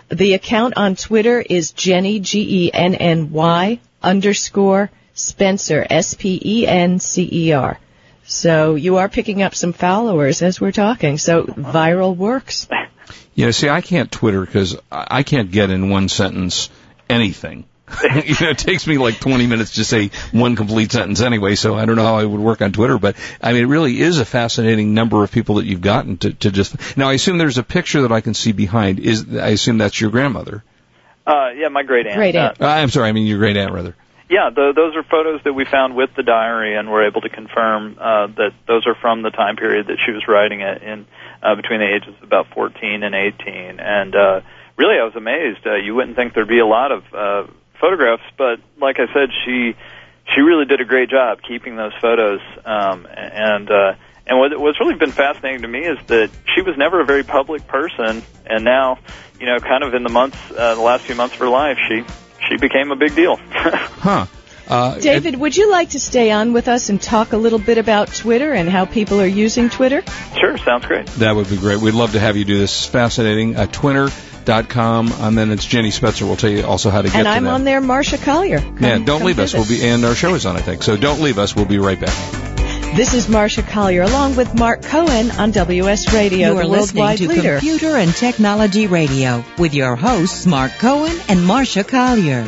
The 0.10 0.36
account 0.36 0.75
on 0.78 0.96
Twitter 0.96 1.42
is 1.42 1.74
Genny 1.74 2.22
G 2.22 2.66
E 2.68 2.72
N 2.74 2.96
N 2.96 3.32
Y 3.32 3.80
underscore 4.02 4.90
Spencer 5.14 5.86
S 5.90 6.14
P 6.14 6.40
E 6.44 6.68
N 6.68 7.00
C 7.00 7.28
E 7.32 7.52
R. 7.54 7.78
So 8.25 8.75
you 8.75 8.98
are 8.98 9.10
picking 9.10 9.41
up 9.41 9.55
some 9.55 9.74
followers 9.74 10.41
as 10.41 10.60
we're 10.60 10.72
talking. 10.72 11.17
So 11.17 11.44
viral 11.44 12.15
works. 12.15 12.67
Yeah, 13.34 13.51
see, 13.51 13.70
I 13.70 13.82
can't 13.82 14.12
Twitter 14.12 14.46
because 14.46 14.75
I 14.91 15.20
I 15.20 15.24
can't 15.24 15.51
get 15.51 15.70
in 15.70 15.89
one 15.89 16.10
sentence 16.10 16.70
anything. 17.10 17.65
you 18.03 18.36
know, 18.41 18.50
it 18.50 18.58
takes 18.58 18.88
me 18.88 18.98
like 18.98 19.20
20 19.20 19.46
minutes 19.46 19.75
to 19.75 19.86
say 19.86 20.10
one 20.32 20.55
complete 20.55 20.91
sentence 20.91 21.22
anyway, 21.22 21.53
so 21.53 21.75
I 21.75 21.86
don't 21.86 21.96
know 21.96 22.03
how 22.03 22.15
I 22.15 22.25
would 22.25 22.39
work 22.39 22.62
on 22.62 22.72
Twitter, 22.72 22.98
but 22.98 23.15
I 23.41 23.53
mean, 23.53 23.63
it 23.63 23.67
really 23.67 24.01
is 24.01 24.17
a 24.17 24.25
fascinating 24.25 24.96
number 24.96 25.24
of 25.24 25.32
people 25.32 25.55
that 25.55 25.65
you've 25.65 25.82
gotten 25.82 26.17
to, 26.17 26.34
to 26.34 26.51
just, 26.51 26.98
now 26.98 27.10
I 27.10 27.13
assume 27.13 27.38
there's 27.38 27.60
a 27.60 27.63
picture 27.63 28.01
that 28.01 28.12
I 28.12 28.22
can 28.22 28.34
see 28.34 28.53
behind. 28.53 29.00
Is, 29.00 29.38
I 29.38 29.50
assume 29.50 29.77
that's 29.77 30.01
your 30.01 30.10
grandmother. 30.10 30.63
Uh, 31.27 31.51
yeah, 31.55 31.67
my 31.67 31.84
great 31.84 32.08
aunt. 32.08 32.15
Great 32.15 32.36
aunt. 32.36 32.60
Uh, 32.60 32.67
I'm 32.67 32.89
sorry, 32.89 33.10
I 33.10 33.12
mean 33.12 33.27
your 33.27 33.38
great 33.38 33.55
aunt 33.55 33.72
rather. 33.72 33.96
Yeah, 34.27 34.50
the, 34.50 34.74
those 34.75 34.96
are 34.96 35.03
photos 35.03 35.41
that 35.44 35.53
we 35.53 35.65
found 35.65 35.96
with 35.96 36.10
the 36.15 36.24
diary, 36.24 36.75
and 36.75 36.89
we're 36.89 37.05
able 37.05 37.22
to 37.22 37.29
confirm 37.29 37.98
uh, 38.00 38.27
that 38.27 38.53
those 38.67 38.88
are 38.88 38.96
from 38.96 39.22
the 39.22 39.29
time 39.29 39.55
period 39.55 39.88
that 39.88 39.98
she 40.03 40.12
was 40.12 40.27
writing 40.27 40.62
it 40.62 40.82
in 40.82 41.05
uh, 41.44 41.53
between 41.55 41.79
the 41.79 41.94
ages 41.94 42.15
of 42.17 42.24
about 42.24 42.48
14 42.55 43.03
and 43.03 43.13
18. 43.13 43.79
And 43.79 44.15
uh, 44.15 44.41
really, 44.77 44.98
I 45.00 45.03
was 45.05 45.15
amazed. 45.15 45.67
Uh, 45.67 45.75
you 45.75 45.94
wouldn't 45.94 46.15
think 46.15 46.34
there'd 46.34 46.48
be 46.48 46.60
a 46.60 46.65
lot 46.65 46.91
of 46.91 47.03
uh, 47.13 47.51
photographs, 47.79 48.24
but 48.36 48.60
like 48.82 49.00
I 49.00 49.05
said, 49.13 49.29
she 49.46 49.75
she 50.34 50.41
really 50.41 50.65
did 50.65 50.82
a 50.82 50.86
great 50.86 51.10
job 51.10 51.39
keeping 51.48 51.75
those 51.75 51.94
photos. 52.01 52.41
Um, 52.65 53.08
and 53.15 53.70
uh, 53.70 53.94
and 54.25 54.39
what, 54.39 54.60
what's 54.60 54.79
really 54.79 54.96
been 54.96 55.12
fascinating 55.12 55.62
to 55.62 55.67
me 55.67 55.86
is 55.86 56.00
that 56.08 56.32
she 56.55 56.62
was 56.62 56.75
never 56.77 57.00
a 57.00 57.05
very 57.05 57.24
public 57.24 57.67
person, 57.67 58.24
and 58.48 58.63
now, 58.63 58.98
you 59.39 59.46
know, 59.46 59.60
kind 59.60 59.84
of 59.84 59.94
in 59.94 60.01
the 60.01 60.10
months, 60.10 60.38
uh, 60.50 60.74
the 60.74 60.82
last 60.82 61.03
few 61.03 61.13
months 61.13 61.36
of 61.36 61.41
her 61.41 61.50
life, 61.50 61.77
she 61.88 62.03
she 62.50 62.58
became 62.58 62.92
a 62.92 62.96
big 62.96 63.16
deal. 63.16 63.40
Huh. 64.06 64.28
Uh, 64.68 65.00
David, 65.00 65.36
would 65.40 65.56
you 65.56 65.70
like 65.72 65.92
to 65.92 66.00
stay 66.00 66.32
on 66.32 66.52
with 66.54 66.68
us 66.68 66.90
and 66.90 67.00
talk 67.02 67.34
a 67.34 67.38
little 67.38 67.60
bit 67.60 67.78
about 67.78 68.08
Twitter 68.14 68.52
and 68.52 68.68
how 68.70 68.86
people 68.86 69.20
are 69.22 69.25
using 69.28 69.70
Twitter? 69.70 70.04
sure, 70.40 70.58
sounds 70.60 70.86
great. 70.86 71.06
That 71.20 71.36
would 71.36 71.48
be 71.50 71.58
great. 71.58 71.80
We'd 71.80 71.94
love 71.94 72.14
to 72.14 72.20
have 72.20 72.36
you 72.38 72.46
do 72.46 72.58
this. 72.58 72.72
It's 72.80 72.86
fascinating. 72.88 73.56
Uh, 73.56 73.66
Twitter.com, 73.68 75.12
and 75.12 75.38
then 75.38 75.52
it's 75.52 75.66
Genny 75.68 75.92
Spencer. 75.92 76.25
We'll 76.25 76.36
tell 76.36 76.50
you 76.50 76.66
also 76.66 76.90
how 76.90 77.02
to 77.04 77.08
get 77.10 77.16
And 77.18 77.25
to 77.25 77.30
I'm 77.32 77.44
that. 77.46 77.50
on 77.54 77.64
there, 77.64 77.80
Marcia 77.82 78.18
Collier. 78.18 78.60
Come- 78.60 78.78
yeah, 78.80 78.98
don't 79.00 79.24
leave 79.24 79.38
us. 79.40 79.54
visit. 79.54 79.58
We'll 79.70 79.80
be, 79.80 79.88
and 79.88 80.04
our 80.06 80.16
show 80.16 80.34
is 80.36 80.46
on, 80.48 80.56
I 80.56 80.62
think. 80.62 80.82
So 80.84 80.98
don't 80.98 81.22
leave 81.22 81.38
us. 81.38 81.56
We'll 81.56 81.66
be 81.66 81.78
right 81.80 82.00
back. 82.00 82.45
This 82.96 83.14
is 83.14 83.28
Marcia 83.28 83.62
Collier 83.62 84.04
along 84.04 84.38
with 84.38 84.58
Mark 84.58 84.82
Cohen 84.82 85.30
on 85.32 85.52
WS 85.52 86.14
Radio, 86.14 86.52
You 86.52 86.58
are 86.60 86.64
the 86.64 86.70
listening 86.70 87.04
worldwide 87.04 87.18
to 87.18 87.28
leader. 87.28 87.60
Computer 87.60 87.98
and 87.98 88.16
Technology 88.16 88.88
Radio 88.88 89.44
with 89.58 89.74
your 89.74 89.98
hosts, 89.98 90.46
Mark 90.46 90.72
Cohen 90.80 91.14
and 91.28 91.46
Marcia 91.46 91.84
Collier. 91.84 92.44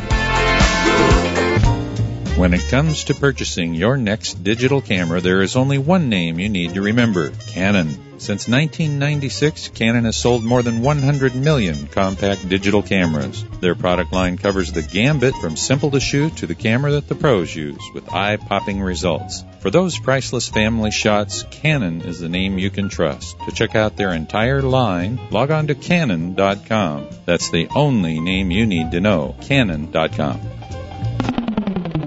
When 2.38 2.54
it 2.54 2.66
comes 2.70 3.04
to 3.04 3.14
purchasing 3.14 3.74
your 3.74 3.98
next 3.98 4.42
digital 4.42 4.80
camera, 4.80 5.20
there 5.20 5.42
is 5.42 5.54
only 5.54 5.76
one 5.76 6.08
name 6.08 6.38
you 6.38 6.48
need 6.48 6.72
to 6.72 6.80
remember 6.80 7.28
Canon. 7.48 8.07
Since 8.18 8.48
1996, 8.48 9.68
Canon 9.68 10.04
has 10.04 10.16
sold 10.16 10.42
more 10.42 10.64
than 10.64 10.82
100 10.82 11.36
million 11.36 11.86
compact 11.86 12.48
digital 12.48 12.82
cameras. 12.82 13.44
Their 13.60 13.76
product 13.76 14.12
line 14.12 14.36
covers 14.36 14.72
the 14.72 14.82
gambit 14.82 15.36
from 15.36 15.56
simple 15.56 15.92
to 15.92 16.00
shoot 16.00 16.36
to 16.38 16.48
the 16.48 16.56
camera 16.56 16.90
that 16.92 17.06
the 17.06 17.14
pros 17.14 17.54
use 17.54 17.80
with 17.94 18.12
eye 18.12 18.36
popping 18.36 18.82
results. 18.82 19.44
For 19.60 19.70
those 19.70 20.00
priceless 20.00 20.48
family 20.48 20.90
shots, 20.90 21.44
Canon 21.52 22.00
is 22.00 22.18
the 22.18 22.28
name 22.28 22.58
you 22.58 22.70
can 22.70 22.88
trust. 22.88 23.38
To 23.46 23.52
check 23.52 23.76
out 23.76 23.96
their 23.96 24.12
entire 24.12 24.62
line, 24.62 25.20
log 25.30 25.52
on 25.52 25.68
to 25.68 25.76
Canon.com. 25.76 27.08
That's 27.24 27.50
the 27.50 27.68
only 27.74 28.18
name 28.18 28.50
you 28.50 28.66
need 28.66 28.90
to 28.90 29.00
know. 29.00 29.36
Canon.com. 29.42 30.40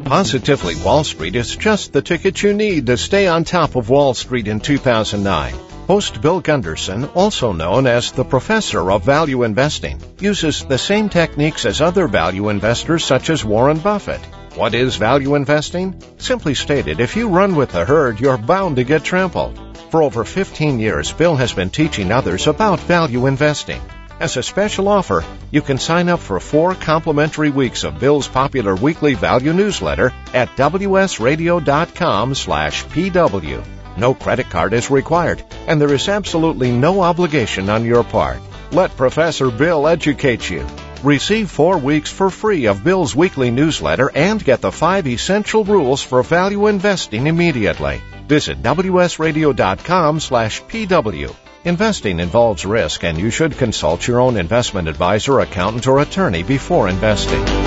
Positively 0.03 0.75
Wall 0.75 1.05
Street 1.05 1.37
is 1.37 1.55
just 1.55 1.93
the 1.93 2.01
ticket 2.01 2.43
you 2.43 2.53
need 2.53 2.87
to 2.87 2.97
stay 2.97 3.27
on 3.27 3.45
top 3.45 3.77
of 3.77 3.89
Wall 3.89 4.13
Street 4.13 4.49
in 4.49 4.59
2009. 4.59 5.70
Host 5.91 6.21
Bill 6.21 6.39
Gunderson, 6.39 7.03
also 7.15 7.51
known 7.51 7.85
as 7.85 8.13
the 8.13 8.23
professor 8.23 8.89
of 8.89 9.03
value 9.03 9.43
investing, 9.43 9.99
uses 10.21 10.63
the 10.63 10.77
same 10.77 11.09
techniques 11.09 11.65
as 11.65 11.81
other 11.81 12.07
value 12.07 12.47
investors 12.47 13.03
such 13.03 13.29
as 13.29 13.43
Warren 13.43 13.77
Buffett. 13.77 14.21
What 14.55 14.73
is 14.73 14.95
value 14.95 15.35
investing? 15.35 16.01
Simply 16.17 16.53
stated, 16.55 17.01
if 17.01 17.17
you 17.17 17.27
run 17.27 17.57
with 17.57 17.73
the 17.73 17.83
herd, 17.83 18.21
you're 18.21 18.37
bound 18.37 18.77
to 18.77 18.85
get 18.85 19.03
trampled. 19.03 19.59
For 19.89 20.01
over 20.01 20.23
15 20.23 20.79
years, 20.79 21.11
Bill 21.11 21.35
has 21.35 21.51
been 21.51 21.69
teaching 21.69 22.09
others 22.09 22.47
about 22.47 22.79
value 22.79 23.25
investing. 23.25 23.81
As 24.17 24.37
a 24.37 24.43
special 24.43 24.87
offer, 24.87 25.25
you 25.51 25.61
can 25.61 25.77
sign 25.77 26.07
up 26.07 26.21
for 26.21 26.39
four 26.39 26.73
complimentary 26.73 27.49
weeks 27.49 27.83
of 27.83 27.99
Bill's 27.99 28.29
popular 28.29 28.75
weekly 28.75 29.13
value 29.13 29.51
newsletter 29.51 30.13
at 30.33 30.55
wsradio.com 30.55 32.35
slash 32.35 32.85
pw. 32.85 33.80
No 33.97 34.13
credit 34.13 34.49
card 34.49 34.73
is 34.73 34.89
required, 34.89 35.43
and 35.67 35.79
there 35.79 35.93
is 35.93 36.07
absolutely 36.07 36.71
no 36.71 37.01
obligation 37.01 37.69
on 37.69 37.85
your 37.85 38.03
part. 38.03 38.39
Let 38.71 38.95
Professor 38.95 39.51
Bill 39.51 39.87
educate 39.87 40.49
you. 40.49 40.65
Receive 41.03 41.49
four 41.49 41.77
weeks 41.77 42.11
for 42.11 42.29
free 42.29 42.65
of 42.65 42.83
Bill's 42.83 43.15
weekly 43.15 43.49
newsletter 43.49 44.11
and 44.13 44.43
get 44.43 44.61
the 44.61 44.71
five 44.71 45.07
essential 45.07 45.63
rules 45.63 46.03
for 46.03 46.21
value 46.21 46.67
investing 46.67 47.27
immediately. 47.27 48.01
Visit 48.27 48.61
wsradio.com 48.61 50.19
slash 50.19 50.61
pw. 50.63 51.35
Investing 51.63 52.19
involves 52.19 52.65
risk 52.65 53.03
and 53.03 53.17
you 53.17 53.29
should 53.29 53.57
consult 53.57 54.07
your 54.07 54.19
own 54.19 54.37
investment 54.37 54.87
advisor, 54.87 55.39
accountant, 55.39 55.87
or 55.87 56.01
attorney 56.01 56.43
before 56.43 56.87
investing. 56.87 57.60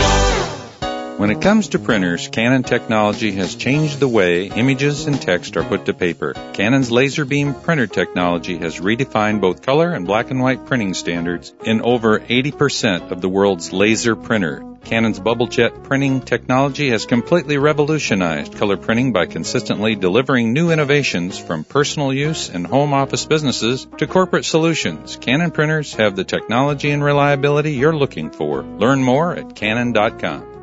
When 1.17 1.31
it 1.31 1.41
comes 1.41 1.69
to 1.69 1.79
printers, 1.79 2.27
Canon 2.27 2.65
technology 2.65 3.31
has 3.33 3.55
changed 3.55 4.01
the 4.01 4.09
way 4.09 4.47
images 4.49 5.07
and 5.07 5.23
text 5.23 5.57
are 5.57 5.63
put 5.63 5.85
to 5.85 5.95
paper. 5.95 6.35
Canon's 6.55 6.91
laser 6.91 7.25
beam 7.25 7.55
printer 7.55 7.87
technology 7.87 8.59
has 8.59 8.81
redefined 8.81 9.41
both 9.41 9.63
color 9.63 9.93
and 9.93 10.09
black 10.09 10.33
and 10.33 10.43
white 10.43 10.67
printing 10.67 10.93
standards 10.93 11.55
in 11.65 11.83
over 11.83 12.19
80% 12.19 13.13
of 13.13 13.21
the 13.21 13.29
world's 13.29 13.73
laser 13.73 14.17
printer. 14.17 14.65
Canon's 14.87 15.21
bubble 15.21 15.47
jet 15.47 15.85
printing 15.85 16.21
technology 16.21 16.91
has 16.91 17.07
completely 17.07 17.59
revolutionized 17.59 18.57
color 18.57 18.77
printing 18.77 19.13
by 19.13 19.27
consistently 19.27 19.95
delivering 19.95 20.53
new 20.53 20.73
innovations 20.73 21.39
from 21.39 21.63
personal 21.63 22.13
use 22.13 22.49
and 22.49 22.67
home 22.67 22.93
office 22.93 23.25
businesses 23.25 23.87
to 23.99 24.09
corporate 24.09 24.45
solutions. 24.45 25.17
Canon 25.17 25.53
printers 25.53 25.95
have 25.95 26.17
the 26.17 26.25
technology 26.25 26.91
and 26.91 27.05
reliability 27.05 27.75
you're 27.75 27.97
looking 27.97 28.31
for. 28.31 28.63
Learn 28.63 29.01
more 29.01 29.37
at 29.37 29.55
canon.com. 29.55 30.54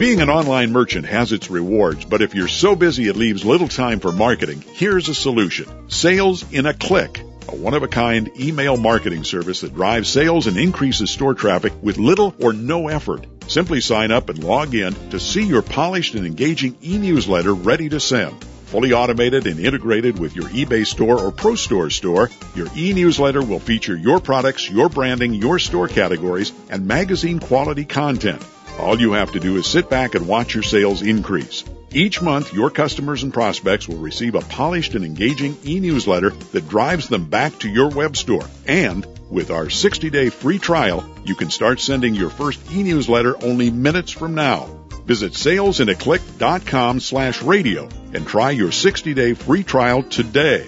Being 0.00 0.22
an 0.22 0.30
online 0.30 0.72
merchant 0.72 1.04
has 1.04 1.30
its 1.30 1.50
rewards, 1.50 2.06
but 2.06 2.22
if 2.22 2.34
you're 2.34 2.48
so 2.48 2.74
busy 2.74 3.08
it 3.08 3.16
leaves 3.16 3.44
little 3.44 3.68
time 3.68 4.00
for 4.00 4.10
marketing, 4.10 4.64
here's 4.72 5.10
a 5.10 5.14
solution. 5.14 5.90
Sales 5.90 6.50
in 6.50 6.64
a 6.64 6.72
click. 6.72 7.22
A 7.48 7.54
one-of-a-kind 7.54 8.30
email 8.40 8.78
marketing 8.78 9.24
service 9.24 9.60
that 9.60 9.74
drives 9.74 10.08
sales 10.08 10.46
and 10.46 10.56
increases 10.56 11.10
store 11.10 11.34
traffic 11.34 11.74
with 11.82 11.98
little 11.98 12.34
or 12.40 12.54
no 12.54 12.88
effort. 12.88 13.26
Simply 13.46 13.82
sign 13.82 14.10
up 14.10 14.30
and 14.30 14.42
log 14.42 14.74
in 14.74 14.94
to 15.10 15.20
see 15.20 15.42
your 15.42 15.60
polished 15.60 16.14
and 16.14 16.26
engaging 16.26 16.78
e-newsletter 16.82 17.52
ready 17.52 17.90
to 17.90 18.00
send. 18.00 18.42
Fully 18.68 18.94
automated 18.94 19.46
and 19.46 19.60
integrated 19.60 20.18
with 20.18 20.34
your 20.34 20.48
eBay 20.48 20.86
store 20.86 21.20
or 21.20 21.30
Pro 21.30 21.56
Store 21.56 21.90
store, 21.90 22.30
your 22.54 22.68
e-newsletter 22.74 23.42
will 23.42 23.60
feature 23.60 23.98
your 23.98 24.18
products, 24.18 24.70
your 24.70 24.88
branding, 24.88 25.34
your 25.34 25.58
store 25.58 25.88
categories, 25.88 26.52
and 26.70 26.86
magazine 26.86 27.38
quality 27.38 27.84
content. 27.84 28.42
All 28.80 28.98
you 28.98 29.12
have 29.12 29.32
to 29.32 29.40
do 29.40 29.56
is 29.58 29.66
sit 29.66 29.90
back 29.90 30.14
and 30.14 30.26
watch 30.26 30.54
your 30.54 30.62
sales 30.62 31.02
increase. 31.02 31.64
Each 31.92 32.22
month, 32.22 32.54
your 32.54 32.70
customers 32.70 33.22
and 33.22 33.32
prospects 33.32 33.86
will 33.86 33.98
receive 33.98 34.34
a 34.34 34.40
polished 34.40 34.94
and 34.94 35.04
engaging 35.04 35.58
e-newsletter 35.66 36.30
that 36.30 36.66
drives 36.66 37.08
them 37.08 37.28
back 37.28 37.58
to 37.58 37.68
your 37.68 37.90
web 37.90 38.16
store. 38.16 38.46
And 38.66 39.06
with 39.28 39.50
our 39.50 39.66
60-day 39.66 40.30
free 40.30 40.58
trial, 40.58 41.04
you 41.26 41.34
can 41.34 41.50
start 41.50 41.78
sending 41.78 42.14
your 42.14 42.30
first 42.30 42.58
e-newsletter 42.72 43.36
only 43.44 43.70
minutes 43.70 44.12
from 44.12 44.34
now. 44.34 44.64
Visit 45.04 45.32
salesinaclick.com 45.32 47.00
slash 47.00 47.42
radio 47.42 47.86
and 48.14 48.26
try 48.26 48.50
your 48.50 48.70
60-day 48.70 49.34
free 49.34 49.62
trial 49.62 50.02
today. 50.04 50.66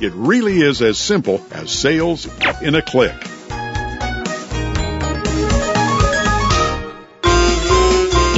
It 0.00 0.12
really 0.12 0.60
is 0.60 0.82
as 0.82 0.98
simple 0.98 1.40
as 1.50 1.70
sales 1.70 2.28
in 2.60 2.74
a 2.74 2.82
click. 2.82 3.33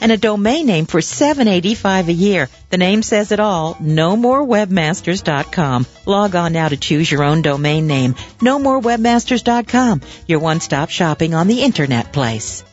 and 0.00 0.12
a 0.12 0.16
domain 0.16 0.66
name 0.66 0.86
for 0.86 1.00
$7.85 1.00 2.08
a 2.08 2.12
year. 2.12 2.48
The 2.70 2.78
name 2.78 3.02
says 3.02 3.32
it 3.32 3.40
all. 3.40 3.76
No 3.80 4.16
more 4.16 4.44
NoMoreWebmasters.com. 4.44 5.86
Log 6.06 6.34
on 6.34 6.52
now 6.52 6.68
to 6.68 6.76
choose 6.76 7.10
your 7.10 7.24
own 7.24 7.42
domain 7.42 7.86
name. 7.86 8.14
No 8.40 8.58
more 8.58 8.80
NoMoreWebmasters.com. 8.80 10.00
Your 10.26 10.40
one-stop 10.40 10.90
shopping 10.90 11.34
on 11.34 11.46
the 11.46 11.62
internet 11.62 12.12
place. 12.12 12.64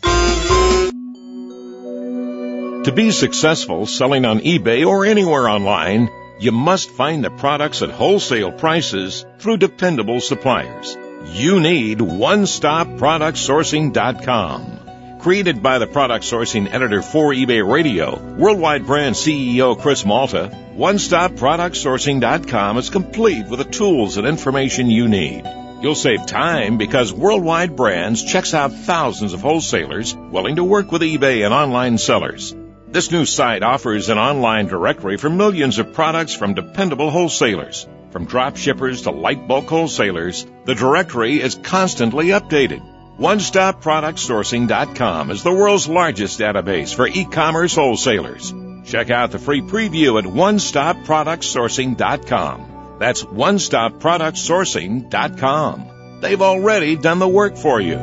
To 2.84 2.92
be 2.94 3.12
successful 3.12 3.86
selling 3.86 4.26
on 4.26 4.40
eBay 4.40 4.88
or 4.88 5.06
anywhere 5.06 5.50
online, 5.50 6.10
you 6.40 6.54
must 6.54 6.92
find 6.92 7.24
the 7.24 7.32
products 7.32 7.82
at 7.82 7.90
wholesale 7.90 8.52
prices 8.52 9.26
through 9.40 9.58
dependable 9.58 10.22
suppliers. 10.22 10.96
You 11.26 11.60
need 11.60 11.98
OneStopProductSourcing.com. 12.00 14.87
Created 15.20 15.64
by 15.64 15.80
the 15.80 15.88
product 15.88 16.26
sourcing 16.26 16.72
editor 16.72 17.02
for 17.02 17.34
eBay 17.34 17.68
Radio, 17.68 18.22
worldwide 18.38 18.86
brand 18.86 19.16
CEO 19.16 19.76
Chris 19.78 20.06
Malta, 20.06 20.52
OneStopProductSourcing.com 20.76 22.78
is 22.78 22.92
complete 22.92 23.48
with 23.48 23.58
the 23.58 23.66
tools 23.66 24.18
and 24.18 24.28
information 24.28 24.92
you 24.92 25.08
need. 25.08 25.44
You'll 25.82 25.96
save 25.96 26.28
time 26.28 26.78
because 26.78 27.12
Worldwide 27.12 27.76
Brands 27.76 28.24
checks 28.24 28.54
out 28.54 28.72
thousands 28.72 29.34
of 29.34 29.42
wholesalers 29.42 30.16
willing 30.16 30.58
to 30.58 30.64
work 30.64 30.92
with 30.92 31.02
eBay 31.02 31.44
and 31.44 31.54
online 31.54 31.98
sellers. 31.98 32.56
This 32.88 33.12
new 33.12 33.26
site 33.26 33.64
offers 33.64 34.10
an 34.10 34.20
online 34.20 34.68
directory 34.68 35.18
for 35.18 35.32
millions 35.32 35.80
of 35.80 35.94
products 35.94 36.36
from 36.36 36.54
dependable 36.54 37.10
wholesalers. 37.10 37.88
From 38.12 38.26
drop 38.26 38.56
shippers 38.56 39.02
to 39.02 39.10
light 39.12 39.48
bulk 39.48 39.66
wholesalers, 39.66 40.46
the 40.66 40.76
directory 40.76 41.42
is 41.42 41.56
constantly 41.56 42.28
updated. 42.28 42.84
OneStopProductSourcing.com 43.18 45.32
is 45.32 45.42
the 45.42 45.52
world's 45.52 45.88
largest 45.88 46.40
database 46.40 46.94
for 46.94 47.08
e-commerce 47.08 47.74
wholesalers. 47.74 48.54
Check 48.86 49.10
out 49.10 49.32
the 49.32 49.40
free 49.40 49.62
preview 49.62 50.20
at 50.20 50.26
OneStopProductSourcing.com. 50.26 52.98
That's 53.00 53.24
OneStopProductSourcing.com. 53.24 56.20
They've 56.22 56.42
already 56.42 56.96
done 56.96 57.20
the 57.20 57.28
work 57.28 57.58
for 57.58 57.82
you. 57.82 57.98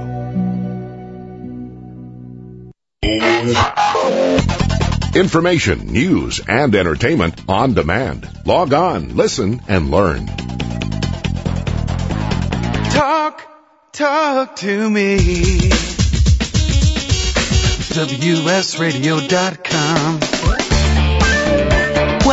Information, 5.15 5.93
news, 5.93 6.41
and 6.49 6.75
entertainment 6.75 7.41
on 7.49 7.75
demand. 7.75 8.29
Log 8.45 8.73
on, 8.73 9.15
listen, 9.15 9.63
and 9.69 9.93
learn. 9.93 10.44
Talk 13.95 14.57
to 14.57 14.91
me. 14.91 15.17
WSRadio.com. 17.95 20.34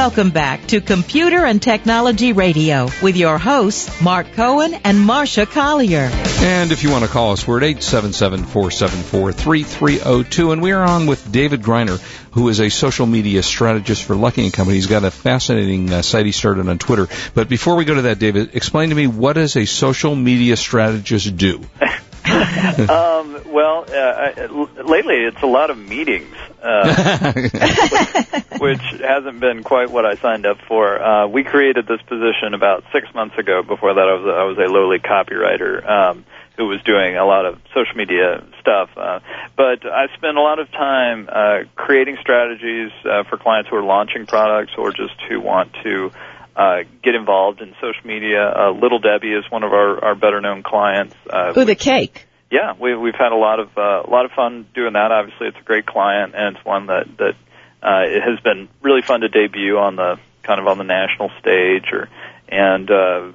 Welcome 0.01 0.31
back 0.31 0.65
to 0.69 0.81
Computer 0.81 1.45
and 1.45 1.61
Technology 1.61 2.33
Radio 2.33 2.89
with 3.03 3.15
your 3.15 3.37
hosts, 3.37 4.01
Mark 4.01 4.33
Cohen 4.33 4.73
and 4.83 4.99
Marcia 4.99 5.45
Collier. 5.45 6.09
And 6.41 6.71
if 6.71 6.81
you 6.81 6.89
want 6.89 7.05
to 7.05 7.09
call 7.09 7.33
us, 7.33 7.45
we're 7.45 7.63
at 7.63 7.77
877-474-3302. 7.77 10.53
And 10.53 10.59
we 10.59 10.71
are 10.71 10.81
on 10.81 11.05
with 11.05 11.31
David 11.31 11.61
Griner, 11.61 12.01
who 12.31 12.49
is 12.49 12.59
a 12.59 12.69
social 12.69 13.05
media 13.05 13.43
strategist 13.43 14.03
for 14.03 14.15
Luckie 14.15 14.49
& 14.51 14.51
Company. 14.51 14.77
He's 14.77 14.87
got 14.87 15.03
a 15.03 15.11
fascinating 15.11 15.93
uh, 15.93 16.01
site 16.01 16.25
he 16.25 16.31
started 16.31 16.67
on 16.67 16.79
Twitter. 16.79 17.07
But 17.35 17.47
before 17.47 17.75
we 17.75 17.85
go 17.85 17.93
to 17.93 18.01
that, 18.01 18.17
David, 18.17 18.55
explain 18.55 18.89
to 18.89 18.95
me 18.95 19.05
what 19.05 19.33
does 19.33 19.55
a 19.55 19.65
social 19.65 20.15
media 20.15 20.57
strategist 20.57 21.37
do? 21.37 21.61
um, 22.89 23.41
well, 23.51 23.85
uh, 23.89 23.93
I, 23.93 24.45
lately 24.83 25.15
it's 25.25 25.41
a 25.41 25.47
lot 25.47 25.69
of 25.69 25.77
meetings, 25.77 26.35
uh, 26.61 27.33
which 28.59 28.81
hasn't 29.01 29.39
been 29.39 29.63
quite 29.63 29.89
what 29.89 30.05
I 30.05 30.17
signed 30.17 30.45
up 30.45 30.57
for. 30.67 31.01
Uh, 31.01 31.27
we 31.27 31.43
created 31.43 31.87
this 31.87 32.01
position 32.03 32.53
about 32.53 32.83
six 32.93 33.13
months 33.15 33.37
ago. 33.37 33.63
Before 33.63 33.93
that, 33.93 34.07
I 34.07 34.13
was 34.13 34.35
I 34.37 34.43
was 34.43 34.57
a 34.57 34.71
lowly 34.71 34.99
copywriter 34.99 35.87
um, 35.87 36.25
who 36.57 36.67
was 36.67 36.81
doing 36.83 37.17
a 37.17 37.25
lot 37.25 37.45
of 37.45 37.59
social 37.73 37.95
media 37.95 38.45
stuff. 38.59 38.89
Uh, 38.95 39.19
but 39.57 39.85
I 39.85 40.07
spend 40.15 40.37
a 40.37 40.41
lot 40.41 40.59
of 40.59 40.71
time 40.71 41.27
uh, 41.31 41.63
creating 41.75 42.17
strategies 42.21 42.91
uh, 43.03 43.23
for 43.23 43.37
clients 43.37 43.69
who 43.69 43.77
are 43.77 43.83
launching 43.83 44.27
products 44.27 44.73
or 44.77 44.91
just 44.91 45.19
who 45.27 45.41
want 45.41 45.73
to. 45.83 46.11
Uh, 46.55 46.83
get 47.01 47.15
involved 47.15 47.61
in 47.61 47.73
social 47.79 48.05
media. 48.05 48.43
Uh, 48.43 48.71
Little 48.71 48.99
Debbie 48.99 49.31
is 49.31 49.49
one 49.49 49.63
of 49.63 49.71
our, 49.71 50.03
our 50.03 50.15
better 50.15 50.41
known 50.41 50.63
clients. 50.63 51.15
Uh, 51.29 51.53
Ooh, 51.55 51.63
the 51.63 51.75
cake. 51.75 52.27
Yeah, 52.51 52.73
we, 52.77 52.93
we've 52.93 53.15
had 53.15 53.31
a 53.31 53.37
lot 53.37 53.61
of 53.61 53.69
uh, 53.77 54.03
a 54.05 54.09
lot 54.09 54.25
of 54.25 54.31
fun 54.31 54.67
doing 54.75 54.93
that. 54.93 55.11
Obviously, 55.11 55.47
it's 55.47 55.57
a 55.57 55.63
great 55.63 55.85
client, 55.85 56.35
and 56.35 56.57
it's 56.57 56.65
one 56.65 56.87
that 56.87 57.05
that 57.17 57.35
uh, 57.81 58.03
it 58.03 58.21
has 58.21 58.39
been 58.41 58.67
really 58.81 59.01
fun 59.01 59.21
to 59.21 59.29
debut 59.29 59.77
on 59.77 59.95
the 59.95 60.19
kind 60.43 60.59
of 60.59 60.67
on 60.67 60.77
the 60.77 60.83
national 60.83 61.31
stage, 61.39 61.85
or 61.93 62.09
and 62.49 62.91
uh, 62.91 63.31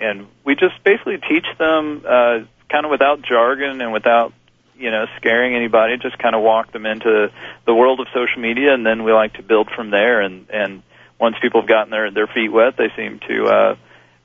and 0.00 0.26
we 0.44 0.54
just 0.54 0.82
basically 0.82 1.18
teach 1.28 1.46
them 1.58 2.02
uh, 2.08 2.38
kind 2.70 2.86
of 2.86 2.90
without 2.90 3.20
jargon 3.20 3.82
and 3.82 3.92
without 3.92 4.32
you 4.78 4.90
know 4.90 5.04
scaring 5.18 5.54
anybody. 5.54 5.98
Just 5.98 6.18
kind 6.18 6.34
of 6.34 6.42
walk 6.42 6.72
them 6.72 6.86
into 6.86 7.30
the 7.66 7.74
world 7.74 8.00
of 8.00 8.06
social 8.14 8.40
media, 8.40 8.72
and 8.72 8.86
then 8.86 9.04
we 9.04 9.12
like 9.12 9.34
to 9.34 9.42
build 9.42 9.68
from 9.76 9.90
there. 9.90 10.22
And 10.22 10.48
and 10.48 10.82
once 11.24 11.36
people 11.40 11.62
have 11.62 11.68
gotten 11.68 11.90
their 11.90 12.10
their 12.10 12.26
feet 12.26 12.52
wet, 12.52 12.76
they 12.76 12.92
seem 12.96 13.18
to 13.26 13.44
uh, 13.46 13.76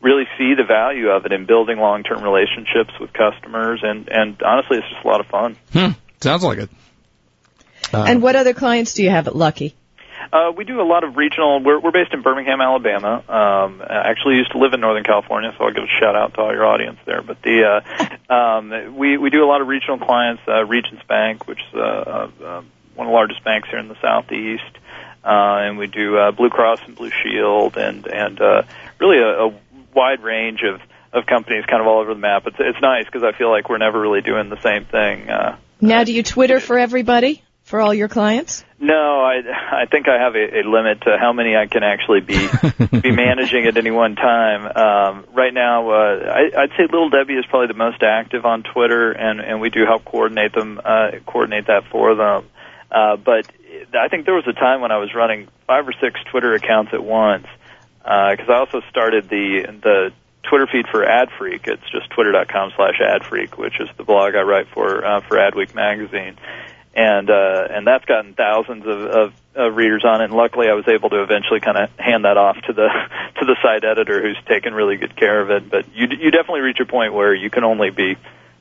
really 0.02 0.26
see 0.38 0.54
the 0.54 0.66
value 0.68 1.10
of 1.10 1.26
it 1.26 1.32
in 1.32 1.46
building 1.46 1.80
long 1.80 2.04
term 2.04 2.22
relationships 2.22 2.92
with 3.00 3.14
customers. 3.14 3.80
And 3.82 4.10
and 4.10 4.42
honestly, 4.44 4.78
it's 4.80 4.90
just 4.90 5.06
a 5.06 5.08
lot 5.08 5.22
of 5.22 5.28
fun. 5.28 5.56
Hmm. 5.72 5.92
Sounds 6.20 6.44
like 6.44 6.58
it. 6.60 6.70
Uh, 7.94 8.04
and 8.04 8.22
what 8.22 8.36
other 8.36 8.54
clients 8.54 8.94
do 8.94 9.04
you 9.04 9.10
have 9.10 9.28
at 9.28 9.36
Luckie? 9.36 9.76
Uh, 10.34 10.52
we 10.56 10.66
do 10.66 10.82
a 10.82 10.84
lot 10.84 11.06
of 11.06 11.16
regional. 11.16 11.64
We're, 11.64 11.80
we're 11.80 11.92
based 11.92 12.14
in 12.14 12.22
Birmingham, 12.22 12.60
Alabama. 12.62 13.24
Um, 13.28 13.82
I 13.82 14.12
actually 14.12 14.36
used 14.36 14.52
to 14.52 14.60
live 14.60 14.74
in 14.74 14.82
Northern 14.82 15.06
California, 15.06 15.52
so 15.58 15.64
I'll 15.64 15.74
give 15.74 15.86
a 15.86 16.00
shout 16.00 16.14
out 16.14 16.34
to 16.36 16.42
all 16.42 16.52
your 16.52 16.66
audience 16.66 17.00
there. 17.06 17.22
But 17.22 17.42
the 17.42 17.82
uh, 18.30 18.34
um, 18.34 18.98
we 18.98 19.18
we 19.18 19.30
do 19.30 19.44
a 19.44 19.48
lot 19.48 19.62
of 19.62 19.68
regional 19.68 19.98
clients. 19.98 20.44
Uh, 20.46 20.66
Regions 20.66 21.02
Bank, 21.08 21.48
which 21.48 21.60
is 21.60 21.74
uh, 21.74 22.30
uh, 22.44 22.62
one 22.96 23.08
of 23.08 23.12
the 23.12 23.16
largest 23.16 23.44
banks 23.46 23.70
here 23.70 23.80
in 23.80 23.88
the 23.88 23.96
southeast, 24.02 24.76
uh, 24.76 24.89
and 25.28 25.78
we 25.78 25.88
do 25.88 26.18
uh, 26.18 26.32
Blue 26.32 26.50
Cross 26.50 26.80
and 26.86 26.96
Blue 26.96 27.12
Shield, 27.12 27.78
and 27.78 28.06
and 28.08 28.40
uh, 28.42 28.64
really 29.00 29.18
a, 29.18 29.48
a 29.48 29.60
wide 29.94 30.22
range 30.22 30.62
of 30.64 30.82
of 31.12 31.26
companies, 31.26 31.66
kind 31.66 31.82
of 31.82 31.88
all 31.88 32.00
over 32.00 32.14
the 32.14 32.20
map. 32.20 32.44
It's 32.46 32.58
it's 32.60 32.82
nice 32.82 33.06
because 33.06 33.24
I 33.24 33.38
feel 33.38 33.50
like 33.50 33.70
we're 33.70 33.78
never 33.78 34.00
really 34.00 34.22
doing 34.22 34.50
the 34.50 34.62
same 34.62 34.86
thing. 34.86 35.30
Uh, 35.30 35.58
now, 35.82 36.04
do 36.04 36.14
you 36.14 36.24
Twitter 36.24 36.60
for 36.60 36.78
everybody? 36.78 37.44
For 37.64 37.80
all 37.80 37.94
your 37.94 38.08
clients? 38.08 38.64
No, 38.80 39.22
I 39.22 39.42
I 39.84 39.86
think 39.86 40.08
I 40.08 40.18
have 40.24 40.34
a, 40.34 40.62
a 40.62 40.64
limit 40.68 41.02
to 41.02 41.18
how 41.20 41.34
many 41.34 41.56
I 41.56 41.68
can 41.68 41.84
actually 41.84 42.22
be 42.22 42.48
be 43.02 43.12
managing 43.12 43.68
at 43.68 43.78
any 43.78 43.92
one 43.92 44.16
time. 44.16 44.66
Um, 44.66 45.26
right 45.36 45.54
now, 45.54 45.92
uh, 45.92 46.34
I, 46.34 46.64
I'd 46.64 46.70
say 46.72 46.84
Little 46.92 47.12
Debbie 47.12 47.36
is 47.36 47.46
probably 47.46 47.68
the 47.68 47.76
most 47.78 48.02
active 48.02 48.44
on 48.44 48.64
Twitter, 48.64 49.12
and 49.12 49.40
and 49.40 49.62
we 49.62 49.70
do 49.70 49.86
help 49.86 50.04
coordinate 50.04 50.54
them, 50.54 50.82
uh, 50.84 51.12
coordinate 51.28 51.68
that 51.68 51.84
for 51.92 52.16
them. 52.16 52.50
Uh, 52.92 53.18
but 53.18 53.46
I 53.94 54.08
think 54.08 54.26
there 54.26 54.36
was 54.36 54.48
a 54.48 54.54
time 54.54 54.82
when 54.82 54.92
I 54.92 54.98
was 54.98 55.14
running 55.14 55.48
five 55.68 55.88
or 55.88 55.94
six 55.94 56.20
Twitter 56.32 56.54
accounts 56.54 56.94
at 56.94 57.04
once 57.04 57.48
because 58.00 58.50
I 58.50 58.56
also 58.56 58.82
started 58.90 59.30
the 59.30 59.80
the 59.82 60.12
Twitter 60.50 60.68
feed 60.72 60.88
for 60.88 61.06
AdFreak. 61.06 61.68
It's 61.68 61.90
just 61.92 62.10
twitter.com 62.12 62.72
slash 62.76 63.00
AdFreak, 63.00 63.58
which 63.58 63.80
is 63.80 63.90
the 63.98 64.04
blog 64.04 64.36
I 64.36 64.42
write 64.42 64.68
for 64.70 65.06
uh, 65.06 65.22
for 65.22 65.38
Adweek 65.38 65.76
magazine, 65.76 66.38
and 66.96 67.30
uh, 67.30 67.68
and 67.70 67.86
that's 67.86 68.06
gotten 68.06 68.34
thousands 68.34 68.86
of, 68.86 69.02
of, 69.02 69.34
of 69.56 69.76
readers 69.76 70.04
on 70.06 70.22
it. 70.22 70.26
And 70.26 70.34
luckily, 70.34 70.68
I 70.70 70.74
was 70.74 70.88
able 70.88 71.10
to 71.10 71.22
eventually 71.22 71.60
kind 71.60 71.78
of 71.78 71.90
hand 72.00 72.26
that 72.26 72.38
off 72.38 72.58
to 72.68 72.74
the 72.74 72.88
to 73.40 73.46
the 73.46 73.56
site 73.62 73.84
editor, 73.84 74.22
who's 74.22 74.38
taken 74.48 74.74
really 74.74 74.98
good 74.98 75.16
care 75.16 75.42
of 75.42 75.52
it. 75.52 75.70
But 75.70 75.94
you 75.94 76.08
you 76.10 76.32
definitely 76.32 76.62
reach 76.62 76.80
a 76.80 76.86
point 76.86 77.14
where 77.14 77.34
you 77.34 77.50
can 77.50 77.64
only 77.64 77.92
be 77.92 78.18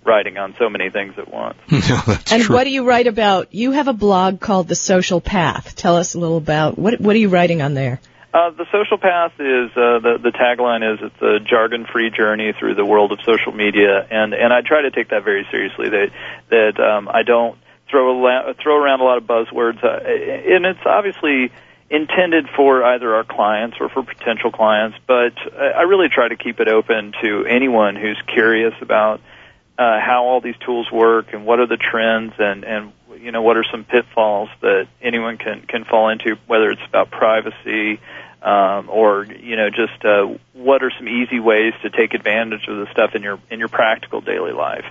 writing 0.09 0.39
on 0.39 0.55
so 0.59 0.69
many 0.69 0.91
things 0.91 1.15
at 1.19 1.31
once. 1.31 1.59
and 1.69 2.43
true. 2.43 2.55
what 2.55 2.65
do 2.65 2.71
you 2.71 2.85
write 2.89 3.07
about? 3.07 3.55
You 3.55 3.73
have 3.73 3.87
a 3.87 3.93
blog 3.93 4.41
called 4.41 4.67
The 4.67 4.75
Social 4.75 5.21
Path. 5.21 5.77
Tell 5.77 5.97
us 5.97 6.15
a 6.15 6.19
little 6.19 6.39
about 6.39 6.79
what 6.79 7.01
what 7.01 7.15
are 7.15 7.19
you 7.19 7.29
writing 7.29 7.63
on 7.63 7.75
there? 7.75 8.01
Uh, 8.33 8.51
the 8.51 8.67
social 8.71 8.99
path 8.99 9.33
is 9.39 9.71
uh, 9.73 10.01
the 10.01 10.19
the 10.23 10.33
tagline 10.33 10.83
is 10.85 11.01
it's 11.03 11.23
a 11.23 11.41
jargon 11.41 11.87
free 11.91 12.11
journey 12.11 12.53
through 12.59 12.75
the 12.75 12.85
world 12.85 13.13
of 13.13 13.19
social 13.25 13.53
media, 13.53 14.07
and 14.11 14.35
and 14.35 14.53
I 14.53 14.61
try 14.61 14.83
to 14.83 14.91
take 14.91 15.11
that 15.11 15.25
very 15.25 15.47
seriously. 15.51 15.89
That 15.89 16.11
that 16.51 16.81
um, 16.81 17.09
I 17.09 17.23
don't 17.23 17.59
throw 17.91 18.27
a, 18.27 18.55
throw 18.55 18.77
around 18.77 19.01
a 19.01 19.05
lot 19.05 19.19
of 19.19 19.25
buzzwords, 19.25 19.83
uh, 19.83 20.05
and 20.05 20.67
it's 20.67 20.85
obviously 20.85 21.51
intended 21.91 22.47
for 22.55 22.85
either 22.85 23.15
our 23.15 23.25
clients 23.25 23.79
or 23.81 23.89
for 23.89 24.03
potential 24.03 24.53
clients, 24.53 24.99
but 25.07 25.33
I 25.57 25.83
really 25.83 26.09
try 26.11 26.29
to 26.29 26.37
keep 26.37 26.61
it 26.61 26.69
open 26.69 27.15
to 27.23 27.47
anyone 27.47 27.97
who's 27.97 28.21
curious 28.27 28.75
about 28.83 29.23
uh, 29.79 30.01
how 30.01 30.25
all 30.25 30.41
these 30.41 30.57
tools 30.67 30.91
work 30.91 31.33
and 31.33 31.47
what 31.47 31.61
are 31.61 31.67
the 31.67 31.77
trends 31.77 32.35
and 32.39 32.65
and 32.65 32.93
you 33.21 33.33
know 33.33 33.43
what 33.43 33.57
are 33.57 33.65
some 33.71 33.85
pitfalls 33.85 34.49
that 34.61 34.89
anyone 35.01 35.39
can 35.39 35.63
can 35.63 35.85
fall 35.85 36.09
into, 36.09 36.37
whether 36.47 36.71
it's 36.71 36.83
about 36.89 37.11
privacy 37.11 38.01
um, 38.43 38.89
or 38.91 39.25
you 39.25 39.57
know 39.57 39.71
just 39.71 40.05
uh, 40.05 40.27
what 40.53 40.83
are 40.83 40.91
some 40.97 41.09
easy 41.09 41.41
ways 41.41 41.75
to 41.83 41.91
take 41.91 42.15
advantage 42.15 42.67
of 42.69 42.77
the 42.79 42.87
stuff 42.93 43.15
in 43.15 43.23
your 43.23 43.39
in 43.51 43.59
your 43.59 43.69
practical 43.69 44.21
daily 44.21 44.53
life. 44.53 44.85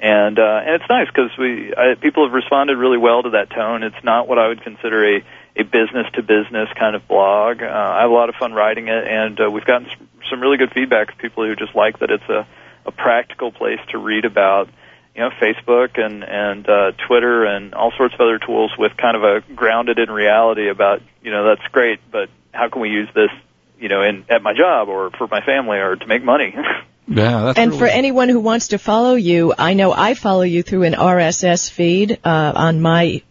And 0.00 0.38
uh, 0.38 0.60
and 0.64 0.82
it's 0.82 0.88
nice 0.88 1.06
because 1.06 1.30
we 1.38 1.72
I, 1.76 1.94
people 1.94 2.26
have 2.26 2.34
responded 2.34 2.76
really 2.76 2.98
well 2.98 3.22
to 3.22 3.30
that 3.30 3.50
tone. 3.50 3.82
It's 3.82 4.04
not 4.04 4.28
what 4.28 4.38
I 4.38 4.48
would 4.48 4.62
consider 4.62 5.16
a 5.16 5.24
a 5.56 5.62
business 5.62 6.06
to 6.14 6.22
business 6.22 6.68
kind 6.76 6.96
of 6.96 7.06
blog. 7.06 7.62
Uh, 7.62 7.66
I 7.66 8.02
have 8.02 8.10
a 8.10 8.14
lot 8.14 8.28
of 8.28 8.34
fun 8.34 8.52
writing 8.52 8.88
it, 8.88 9.06
and 9.06 9.40
uh, 9.40 9.50
we've 9.50 9.64
gotten 9.64 9.88
some, 10.28 10.40
really 10.40 10.56
good 10.56 10.72
feedback 10.72 11.12
of 11.12 11.18
people 11.18 11.46
who 11.46 11.54
just 11.54 11.76
like 11.76 12.00
that 12.00 12.10
it's 12.10 12.28
a 12.28 12.44
a 12.86 12.92
practical 12.92 13.52
place 13.52 13.80
to 13.90 13.98
read 13.98 14.24
about 14.24 14.68
you 15.14 15.22
know 15.22 15.30
Facebook 15.40 15.98
and 15.98 16.24
and 16.24 16.68
uh, 16.68 16.92
Twitter 17.06 17.44
and 17.44 17.74
all 17.74 17.92
sorts 17.96 18.14
of 18.14 18.20
other 18.20 18.38
tools 18.38 18.72
with 18.78 18.96
kind 18.96 19.16
of 19.16 19.22
a 19.22 19.40
grounded 19.54 19.98
in 19.98 20.10
reality 20.10 20.68
about 20.68 21.02
you 21.22 21.30
know 21.30 21.44
that's 21.44 21.66
great, 21.72 22.00
but 22.10 22.28
how 22.52 22.68
can 22.68 22.82
we 22.82 22.90
use 22.90 23.08
this 23.14 23.30
you 23.78 23.88
know 23.88 24.02
in 24.02 24.24
at 24.28 24.42
my 24.42 24.54
job 24.54 24.88
or 24.88 25.10
for 25.10 25.26
my 25.28 25.40
family 25.44 25.78
or 25.78 25.96
to 25.96 26.06
make 26.06 26.22
money? 26.24 26.54
Yeah, 27.06 27.42
that's 27.44 27.58
and 27.58 27.70
really- 27.72 27.78
for 27.80 27.86
anyone 27.86 28.30
who 28.30 28.40
wants 28.40 28.68
to 28.68 28.78
follow 28.78 29.14
you, 29.14 29.52
I 29.58 29.74
know 29.74 29.92
I 29.92 30.14
follow 30.14 30.40
you 30.40 30.62
through 30.62 30.84
an 30.84 30.94
RSS 30.94 31.70
feed 31.70 32.18
uh, 32.24 32.52
on 32.56 32.80
my 32.80 33.22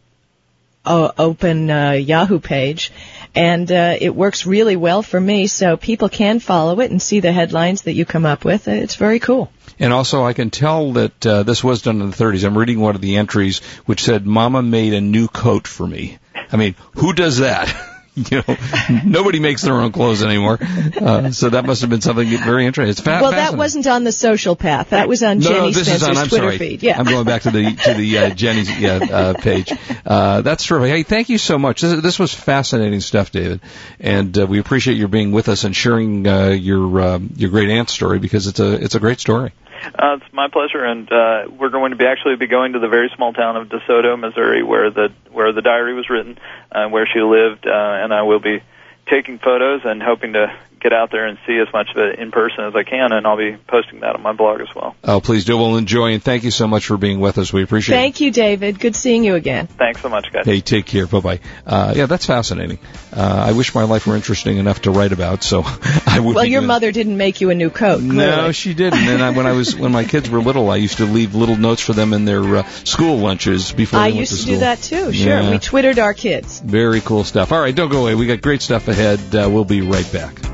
uh, 0.86 1.12
open 1.18 1.70
uh, 1.70 1.92
Yahoo 1.92 2.40
page, 2.40 2.92
and 3.36 3.72
uh, 3.72 3.96
it 4.00 4.16
works 4.16 4.46
really 4.46 4.76
well 4.76 5.02
for 5.02 5.20
me. 5.20 5.48
So 5.48 5.78
people 5.78 6.10
can 6.10 6.40
follow 6.40 6.80
it 6.80 6.92
and 6.92 7.02
see 7.02 7.20
the 7.20 7.32
headlines 7.32 7.84
that 7.84 7.94
you 7.94 8.06
come 8.06 8.26
up 8.26 8.46
with. 8.46 8.68
It's 8.68 8.96
very 8.96 9.20
cool. 9.20 9.52
And 9.80 9.92
also, 9.92 10.24
I 10.24 10.34
can 10.34 10.50
tell 10.50 10.94
that 10.94 11.26
uh, 11.26 11.44
this 11.44 11.64
was 11.64 11.82
done 11.82 12.02
in 12.02 12.12
the 12.12 12.16
30s. 12.16 12.46
I'm 12.46 12.58
reading 12.58 12.80
one 12.80 12.96
of 12.96 13.02
the 13.02 13.18
entries 13.18 13.60
which 13.86 14.04
said, 14.04 14.26
"Mama 14.26 14.62
made 14.62 14.94
a 14.94 15.02
new 15.02 15.28
coat 15.28 15.68
for 15.68 15.88
me." 15.88 16.18
I 16.52 16.58
mean, 16.58 16.76
who 16.96 17.14
does 17.14 17.40
that? 17.40 17.74
you 18.30 18.44
know, 18.48 18.58
nobody 19.04 19.40
makes 19.40 19.64
their 19.64 19.74
own 19.74 19.92
clothes 19.92 20.24
anymore. 20.24 20.60
Uh, 20.62 21.32
so 21.32 21.50
that 21.50 21.66
must 21.66 21.82
have 21.82 21.90
been 21.90 22.02
something 22.02 22.28
very 22.28 22.66
interesting. 22.66 22.92
It's 22.92 23.02
fa- 23.02 23.20
well, 23.22 23.32
that 23.32 23.56
wasn't 23.56 23.88
on 23.88 24.04
the 24.04 24.12
social 24.12 24.56
path. 24.56 24.92
That 24.92 25.08
was 25.08 25.24
on 25.24 25.40
no, 25.40 25.50
Genny 25.50 25.56
no, 25.56 25.72
this 25.72 25.88
Spencer's 25.88 26.04
is 26.04 26.04
on. 26.04 26.18
I'm 26.18 26.28
Twitter 26.28 26.44
sorry. 26.46 26.58
feed. 26.58 26.84
Yeah. 26.84 27.00
I'm 27.00 27.06
going 27.06 27.26
back 27.26 27.44
to 27.44 27.52
the 27.52 27.72
to 27.72 27.94
the 27.96 28.18
uh, 28.18 28.30
Genny's 28.30 28.80
yeah, 28.80 28.98
uh, 28.98 29.34
page. 29.34 29.72
Uh, 30.06 30.42
that's 30.42 30.64
terrific. 30.64 30.90
Hey, 30.90 31.04
thank 31.04 31.30
you 31.30 31.38
so 31.38 31.58
much. 31.58 31.82
This, 31.82 32.02
this 32.02 32.20
was 32.20 32.34
fascinating 32.34 33.02
stuff, 33.02 33.32
David, 33.32 33.62
and 34.00 34.38
uh, 34.38 34.46
we 34.46 34.60
appreciate 34.60 34.98
your 34.98 35.08
being 35.08 35.32
with 35.32 35.50
us 35.50 35.64
and 35.64 35.76
sharing 35.76 36.28
uh, 36.28 36.50
your 36.50 37.02
um, 37.02 37.34
your 37.36 37.50
great 37.50 37.70
aunt 37.70 37.90
story 37.90 38.20
because 38.20 38.46
it's 38.46 38.60
a 38.60 38.74
it's 38.74 38.96
a 38.96 39.00
great 39.00 39.20
story. 39.20 39.54
Uh, 39.86 40.18
it's 40.22 40.34
my 40.34 40.48
pleasure, 40.48 40.84
and 40.84 41.12
uh, 41.12 41.46
we're 41.50 41.70
going 41.70 41.92
to 41.92 41.98
be 41.98 42.06
actually 42.06 42.36
be 42.36 42.48
going 42.48 42.74
to 42.74 42.80
the 42.80 42.88
very 42.88 43.12
small 43.16 43.34
town 43.34 43.58
of 43.58 43.68
DeSoto, 43.70 44.18
Missouri, 44.18 44.64
where 44.64 44.90
the 44.90 45.12
where 45.32 45.52
the 45.52 45.62
diary 45.62 45.94
was 45.94 46.10
written, 46.10 46.38
uh, 46.72 46.88
where 46.88 47.06
she 47.06 47.20
lived, 47.20 47.68
uh, 47.68 47.72
and 47.72 48.14
I 48.14 48.22
will 48.24 48.40
be 48.40 48.62
taking 49.08 49.40
photos 49.40 49.82
and 49.84 50.02
hoping 50.02 50.34
to 50.34 50.56
get 50.84 50.94
out 50.94 51.10
there 51.12 51.26
and 51.26 51.38
see 51.48 51.58
as 51.58 51.72
much 51.74 51.88
of 51.96 51.98
it 51.98 52.20
in 52.20 52.30
person 52.32 52.66
as 52.66 52.76
I 52.76 52.84
can, 52.84 53.12
and 53.14 53.26
I'll 53.26 53.38
be 53.38 53.56
posting 53.68 54.02
that 54.02 54.16
on 54.16 54.22
my 54.22 54.34
blog 54.34 54.60
as 54.62 54.68
well. 54.76 54.96
Oh, 55.04 55.22
please 55.22 55.46
do. 55.46 55.58
We'll 55.58 55.78
enjoy 55.78 56.14
and 56.14 56.22
thank 56.22 56.44
you 56.44 56.52
so 56.52 56.68
much 56.68 56.86
for 56.86 56.98
being 56.98 57.20
with 57.22 57.38
us. 57.38 57.52
We 57.54 57.64
appreciate 57.64 57.96
it. 57.96 58.00
Thank 58.00 58.20
you, 58.22 58.32
David. 58.32 58.80
Good 58.80 58.96
seeing 58.96 59.24
you 59.24 59.36
again. 59.36 59.68
Thanks 59.68 60.02
so 60.02 60.10
much, 60.10 60.32
guys. 60.32 60.46
Hey, 60.46 60.60
take 60.62 60.86
care. 60.86 61.08
Bye 61.08 61.20
bye. 61.22 61.40
Uh, 61.66 61.94
yeah, 61.96 62.06
that's 62.06 62.26
fascinating. 62.26 62.80
Uh, 63.16 63.46
I 63.48 63.54
wish 63.54 63.74
my 63.74 63.84
life 63.84 64.06
were 64.06 64.16
interesting 64.16 64.58
enough 64.58 64.82
to 64.84 64.92
write 64.92 65.14
about, 65.14 65.42
so 65.44 65.64
I 66.06 66.20
would. 66.20 66.36
Well, 66.36 66.44
be 66.44 66.52
your 66.52 66.60
doing- 66.62 66.68
mother 66.68 66.92
didn't 66.92 67.18
make 67.18 67.40
you 67.42 67.50
a 67.50 67.56
new 67.56 67.70
coat. 67.70 68.02
No, 68.02 68.52
she 68.52 68.74
didn't. 68.74 69.00
And 69.00 69.24
I, 69.24 69.30
when 69.32 69.46
I 69.48 69.54
was 69.54 69.76
when 69.76 69.92
my 69.94 70.04
kids 70.04 70.30
were 70.30 70.40
little, 70.42 70.70
I 70.70 70.76
used 70.76 70.98
to 70.98 71.06
leave 71.06 71.34
little 71.34 71.56
notes 71.56 71.82
for 71.82 71.94
them 71.94 72.12
in 72.14 72.26
their 72.26 72.44
uh, 72.58 72.64
school 72.84 73.18
lunches 73.18 73.72
before 73.72 74.00
I 74.00 74.10
they 74.10 74.18
went 74.18 74.20
used 74.20 74.32
to 74.32 74.38
to 74.38 74.42
school. 74.44 74.56
do 74.56 74.60
that 74.60 74.80
too. 74.82 75.14
Sure, 75.14 75.28
Yeah. 75.42 75.50
we 75.52 75.60
twittered 75.60 76.00
our 76.00 76.14
kids. 76.14 76.60
Very 76.60 77.00
cool 77.02 77.24
stuff. 77.24 77.52
All 77.52 77.60
right, 77.62 77.74
don't 77.74 77.90
go 77.90 78.02
away. 78.02 78.16
We 78.16 78.28
got 78.28 78.42
great 78.42 78.62
stuff 78.62 78.88
ahead. 78.90 79.20
Uh, 79.34 79.50
we'll 79.50 79.64
be 79.66 79.82
right 79.82 80.12
back. 80.12 80.53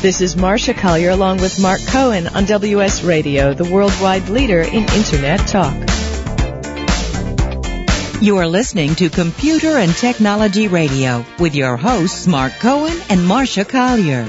This 0.00 0.20
is 0.20 0.36
Marcia 0.36 0.74
Collier 0.74 1.10
along 1.10 1.38
with 1.38 1.60
Mark 1.60 1.80
Cohen 1.88 2.28
on 2.28 2.44
WS 2.44 3.02
Radio, 3.02 3.52
the 3.52 3.68
worldwide 3.68 4.28
leader 4.28 4.60
in 4.60 4.84
Internet 4.90 5.40
talk. 5.48 5.74
You 8.22 8.36
are 8.36 8.46
listening 8.46 8.94
to 8.94 9.10
Computer 9.10 9.76
and 9.76 9.92
Technology 9.92 10.68
Radio 10.68 11.26
with 11.40 11.56
your 11.56 11.76
hosts 11.76 12.28
Mark 12.28 12.52
Cohen 12.60 12.96
and 13.10 13.26
Marcia 13.26 13.64
Collier. 13.64 14.24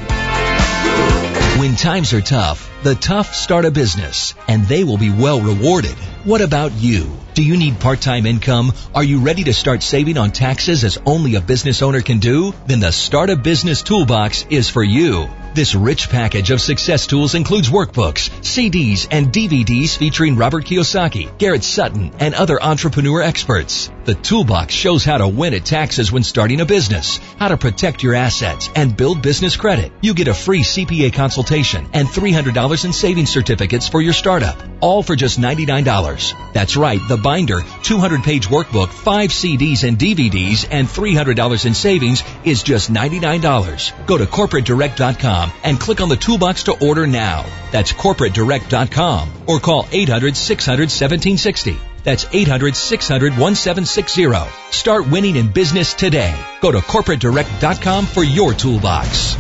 When 1.60 1.76
times 1.76 2.14
are 2.14 2.22
tough, 2.22 2.68
the 2.82 2.96
tough 2.96 3.36
start 3.36 3.66
a 3.66 3.72
business, 3.72 4.34
and 4.48 4.66
they 4.66 4.84
will 4.84 4.98
be 4.98 5.12
well 5.12 5.40
rewarded. 5.40 5.96
What 6.24 6.42
about 6.42 6.72
you? 6.72 7.16
Do 7.36 7.44
you 7.44 7.58
need 7.58 7.80
part-time 7.80 8.26
income? 8.26 8.72
Are 8.96 9.04
you 9.04 9.20
ready 9.20 9.44
to 9.44 9.54
start 9.54 9.84
saving 9.84 10.18
on 10.18 10.32
taxes 10.32 10.84
as 10.84 10.98
only 11.06 11.36
a 11.36 11.42
business 11.42 11.84
owner 11.84 12.02
can 12.02 12.18
do? 12.18 12.54
Then 12.66 12.80
the 12.80 12.92
Start 12.92 13.30
a 13.30 13.36
Business 13.36 13.84
Toolbox 13.84 14.48
is 14.50 14.68
for 14.68 14.84
you. 14.84 15.30
This 15.60 15.76
rich 15.76 16.08
package 16.08 16.52
of 16.52 16.62
success 16.62 17.06
tools 17.06 17.36
includes 17.36 17.70
workbooks, 17.70 18.30
CDs, 18.40 19.10
and 19.12 19.28
DVDs 19.28 19.98
featuring 19.98 20.38
Robert 20.38 20.64
Kiyosaki, 20.64 21.38
Garrett 21.38 21.66
Sutton, 21.66 22.14
and 22.18 22.34
other 22.34 22.64
entrepreneur 22.64 23.22
experts. 23.22 23.92
The 24.06 24.16
toolbox 24.16 24.74
shows 24.74 25.04
how 25.04 25.18
to 25.18 25.28
win 25.28 25.54
at 25.54 25.66
taxes 25.66 26.14
when 26.14 26.24
starting 26.24 26.62
a 26.62 26.66
business, 26.66 27.18
how 27.38 27.50
to 27.50 27.58
protect 27.58 28.04
your 28.04 28.16
assets, 28.16 28.70
and 28.74 28.96
build 28.96 29.22
business 29.22 29.58
credit. 29.58 29.92
You 30.00 30.14
get 30.14 30.30
a 30.30 30.34
free 30.34 30.62
CPA 30.62 31.12
consultation 31.12 31.90
and 31.92 32.08
$300 32.08 32.86
in 32.86 32.94
savings 32.94 33.30
certificates 33.30 33.90
for 33.90 34.02
your 34.02 34.14
startup, 34.14 34.58
all 34.80 35.04
for 35.04 35.18
just 35.18 35.42
$99. 35.42 36.54
That's 36.54 36.78
right, 36.78 37.02
the 37.10 37.18
binder, 37.18 37.64
200 37.84 38.24
page 38.24 38.48
workbook, 38.48 38.88
5 38.88 39.30
CDs 39.30 39.86
and 39.86 39.98
DVDs, 39.98 40.66
and 40.72 40.88
$300 40.88 41.66
in 41.66 41.74
savings 41.74 42.24
is 42.46 42.64
just 42.64 42.90
$99. 42.92 44.06
Go 44.08 44.18
to 44.18 44.26
corporatedirect.com 44.26 45.49
and 45.64 45.80
click 45.80 46.02
on 46.02 46.10
the 46.10 46.16
toolbox 46.16 46.64
to 46.64 46.86
order 46.86 47.08
now. 47.08 47.46
That's 47.72 47.94
corporatedirect.com 47.94 49.32
or 49.48 49.60
call 49.60 49.88
800 49.92 50.36
600 50.36 50.82
1760. 50.84 51.78
That's 52.04 52.26
800 52.32 52.76
600 52.76 53.38
1760. 53.38 54.32
Start 54.72 55.10
winning 55.10 55.36
in 55.36 55.52
business 55.52 55.94
today. 55.94 56.36
Go 56.62 56.72
to 56.72 56.80
corporatedirect.com 56.80 58.06
for 58.06 58.24
your 58.24 58.54
toolbox. 58.54 59.38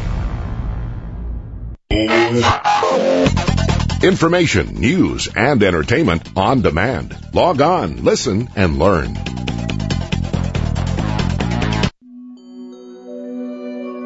Information, 4.02 4.76
news, 4.76 5.28
and 5.36 5.62
entertainment 5.62 6.30
on 6.38 6.62
demand. 6.62 7.18
Log 7.34 7.62
on, 7.62 8.04
listen, 8.04 8.50
and 8.56 8.80
learn. 8.80 9.18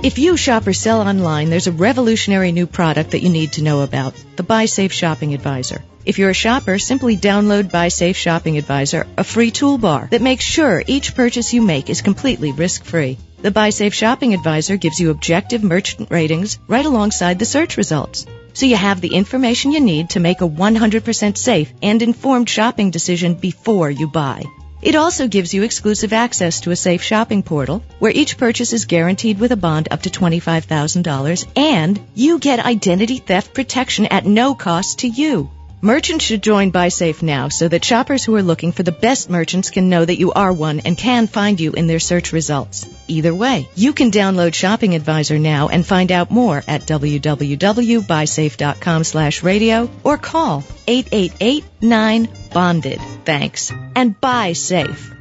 If 0.00 0.16
you 0.16 0.36
shop 0.36 0.64
or 0.68 0.72
sell 0.72 1.00
online, 1.00 1.50
there's 1.50 1.66
a 1.66 1.72
revolutionary 1.72 2.52
new 2.52 2.68
product 2.68 3.10
that 3.10 3.22
you 3.22 3.30
need 3.30 3.54
to 3.54 3.64
know 3.64 3.80
about 3.80 4.14
the 4.36 4.44
BuySafe 4.44 4.92
Shopping 4.92 5.34
Advisor. 5.34 5.82
If 6.04 6.20
you're 6.20 6.30
a 6.30 6.34
shopper, 6.34 6.78
simply 6.78 7.16
download 7.16 7.72
BuySafe 7.72 8.14
Shopping 8.14 8.58
Advisor, 8.58 9.08
a 9.16 9.24
free 9.24 9.50
toolbar 9.50 10.08
that 10.10 10.22
makes 10.22 10.44
sure 10.44 10.84
each 10.86 11.16
purchase 11.16 11.52
you 11.52 11.62
make 11.62 11.90
is 11.90 12.00
completely 12.00 12.52
risk 12.52 12.84
free. 12.84 13.18
The 13.42 13.50
BuySafe 13.50 13.92
Shopping 13.92 14.34
Advisor 14.34 14.76
gives 14.76 15.00
you 15.00 15.10
objective 15.10 15.64
merchant 15.64 16.12
ratings 16.12 16.60
right 16.68 16.86
alongside 16.86 17.40
the 17.40 17.44
search 17.44 17.76
results. 17.76 18.24
So 18.52 18.66
you 18.66 18.76
have 18.76 19.00
the 19.00 19.16
information 19.16 19.72
you 19.72 19.80
need 19.80 20.10
to 20.10 20.20
make 20.20 20.42
a 20.42 20.48
100% 20.48 21.36
safe 21.36 21.72
and 21.82 22.02
informed 22.02 22.48
shopping 22.48 22.92
decision 22.92 23.34
before 23.34 23.90
you 23.90 24.06
buy. 24.06 24.44
It 24.80 24.94
also 24.94 25.26
gives 25.26 25.52
you 25.52 25.64
exclusive 25.64 26.12
access 26.12 26.60
to 26.60 26.70
a 26.70 26.76
safe 26.76 27.02
shopping 27.02 27.42
portal 27.42 27.82
where 27.98 28.12
each 28.12 28.38
purchase 28.38 28.72
is 28.72 28.84
guaranteed 28.84 29.40
with 29.40 29.50
a 29.50 29.56
bond 29.56 29.88
up 29.90 30.02
to 30.02 30.10
$25,000 30.10 31.46
and 31.56 32.00
you 32.14 32.38
get 32.38 32.64
identity 32.64 33.18
theft 33.18 33.54
protection 33.54 34.06
at 34.06 34.24
no 34.24 34.54
cost 34.54 35.00
to 35.00 35.08
you. 35.08 35.50
Merchants 35.80 36.24
should 36.24 36.42
join 36.42 36.72
BuySafe 36.72 37.22
now 37.22 37.50
so 37.50 37.68
that 37.68 37.84
shoppers 37.84 38.24
who 38.24 38.34
are 38.34 38.42
looking 38.42 38.72
for 38.72 38.82
the 38.82 38.90
best 38.90 39.30
merchants 39.30 39.70
can 39.70 39.88
know 39.88 40.04
that 40.04 40.18
you 40.18 40.32
are 40.32 40.52
one 40.52 40.80
and 40.80 40.98
can 40.98 41.28
find 41.28 41.60
you 41.60 41.70
in 41.70 41.86
their 41.86 42.00
search 42.00 42.32
results. 42.32 42.84
Either 43.06 43.32
way, 43.32 43.68
you 43.76 43.92
can 43.92 44.10
download 44.10 44.54
Shopping 44.54 44.96
Advisor 44.96 45.38
now 45.38 45.68
and 45.68 45.86
find 45.86 46.10
out 46.10 46.32
more 46.32 46.64
at 46.66 46.82
www.buysafe.com 46.82 49.04
slash 49.04 49.44
radio 49.44 49.88
or 50.02 50.18
call 50.18 50.64
888-9-BONDED. 50.88 53.00
Thanks. 53.24 53.72
And 53.94 54.20
buy 54.20 54.54
safe. 54.54 55.14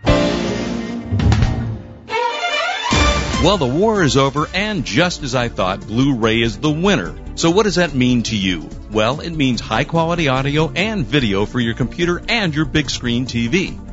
Well, 3.43 3.59
the 3.59 3.71
war 3.71 4.01
is 4.01 4.17
over, 4.17 4.47
and 4.55 4.83
just 4.83 5.21
as 5.21 5.35
I 5.35 5.49
thought, 5.49 5.81
Blu-ray 5.81 6.41
is 6.41 6.57
the 6.57 6.71
winner. 6.71 7.13
So 7.37 7.51
what 7.51 7.63
does 7.63 7.75
that 7.75 7.93
mean 7.93 8.23
to 8.23 8.35
you? 8.35 8.67
Well, 8.91 9.19
it 9.19 9.29
means 9.29 9.61
high 9.61 9.83
quality 9.83 10.27
audio 10.27 10.71
and 10.75 11.05
video 11.05 11.45
for 11.45 11.59
your 11.59 11.75
computer 11.75 12.19
and 12.27 12.53
your 12.53 12.65
big 12.65 12.89
screen 12.89 13.27
TV. 13.27 13.86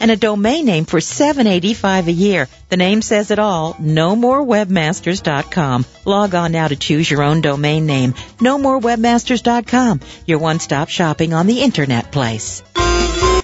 and 0.00 0.10
a 0.10 0.16
domain 0.16 0.64
name 0.64 0.86
for 0.86 0.98
$7.85 0.98 2.08
a 2.08 2.12
year. 2.12 2.48
The 2.70 2.76
name 2.76 3.02
says 3.02 3.30
it 3.30 3.38
all. 3.38 3.74
NoMoreWebmasters.com. 3.74 5.84
Log 6.04 6.34
on 6.34 6.50
now 6.52 6.68
to 6.68 6.76
choose 6.76 7.10
your 7.10 7.22
own 7.22 7.42
domain 7.42 7.86
name. 7.86 8.14
NoMoreWebmasters.com. 8.38 10.00
Your 10.26 10.38
one-stop 10.38 10.88
shopping 10.88 11.34
on 11.34 11.46
the 11.46 11.60
internet 11.60 12.10
place. 12.10 12.62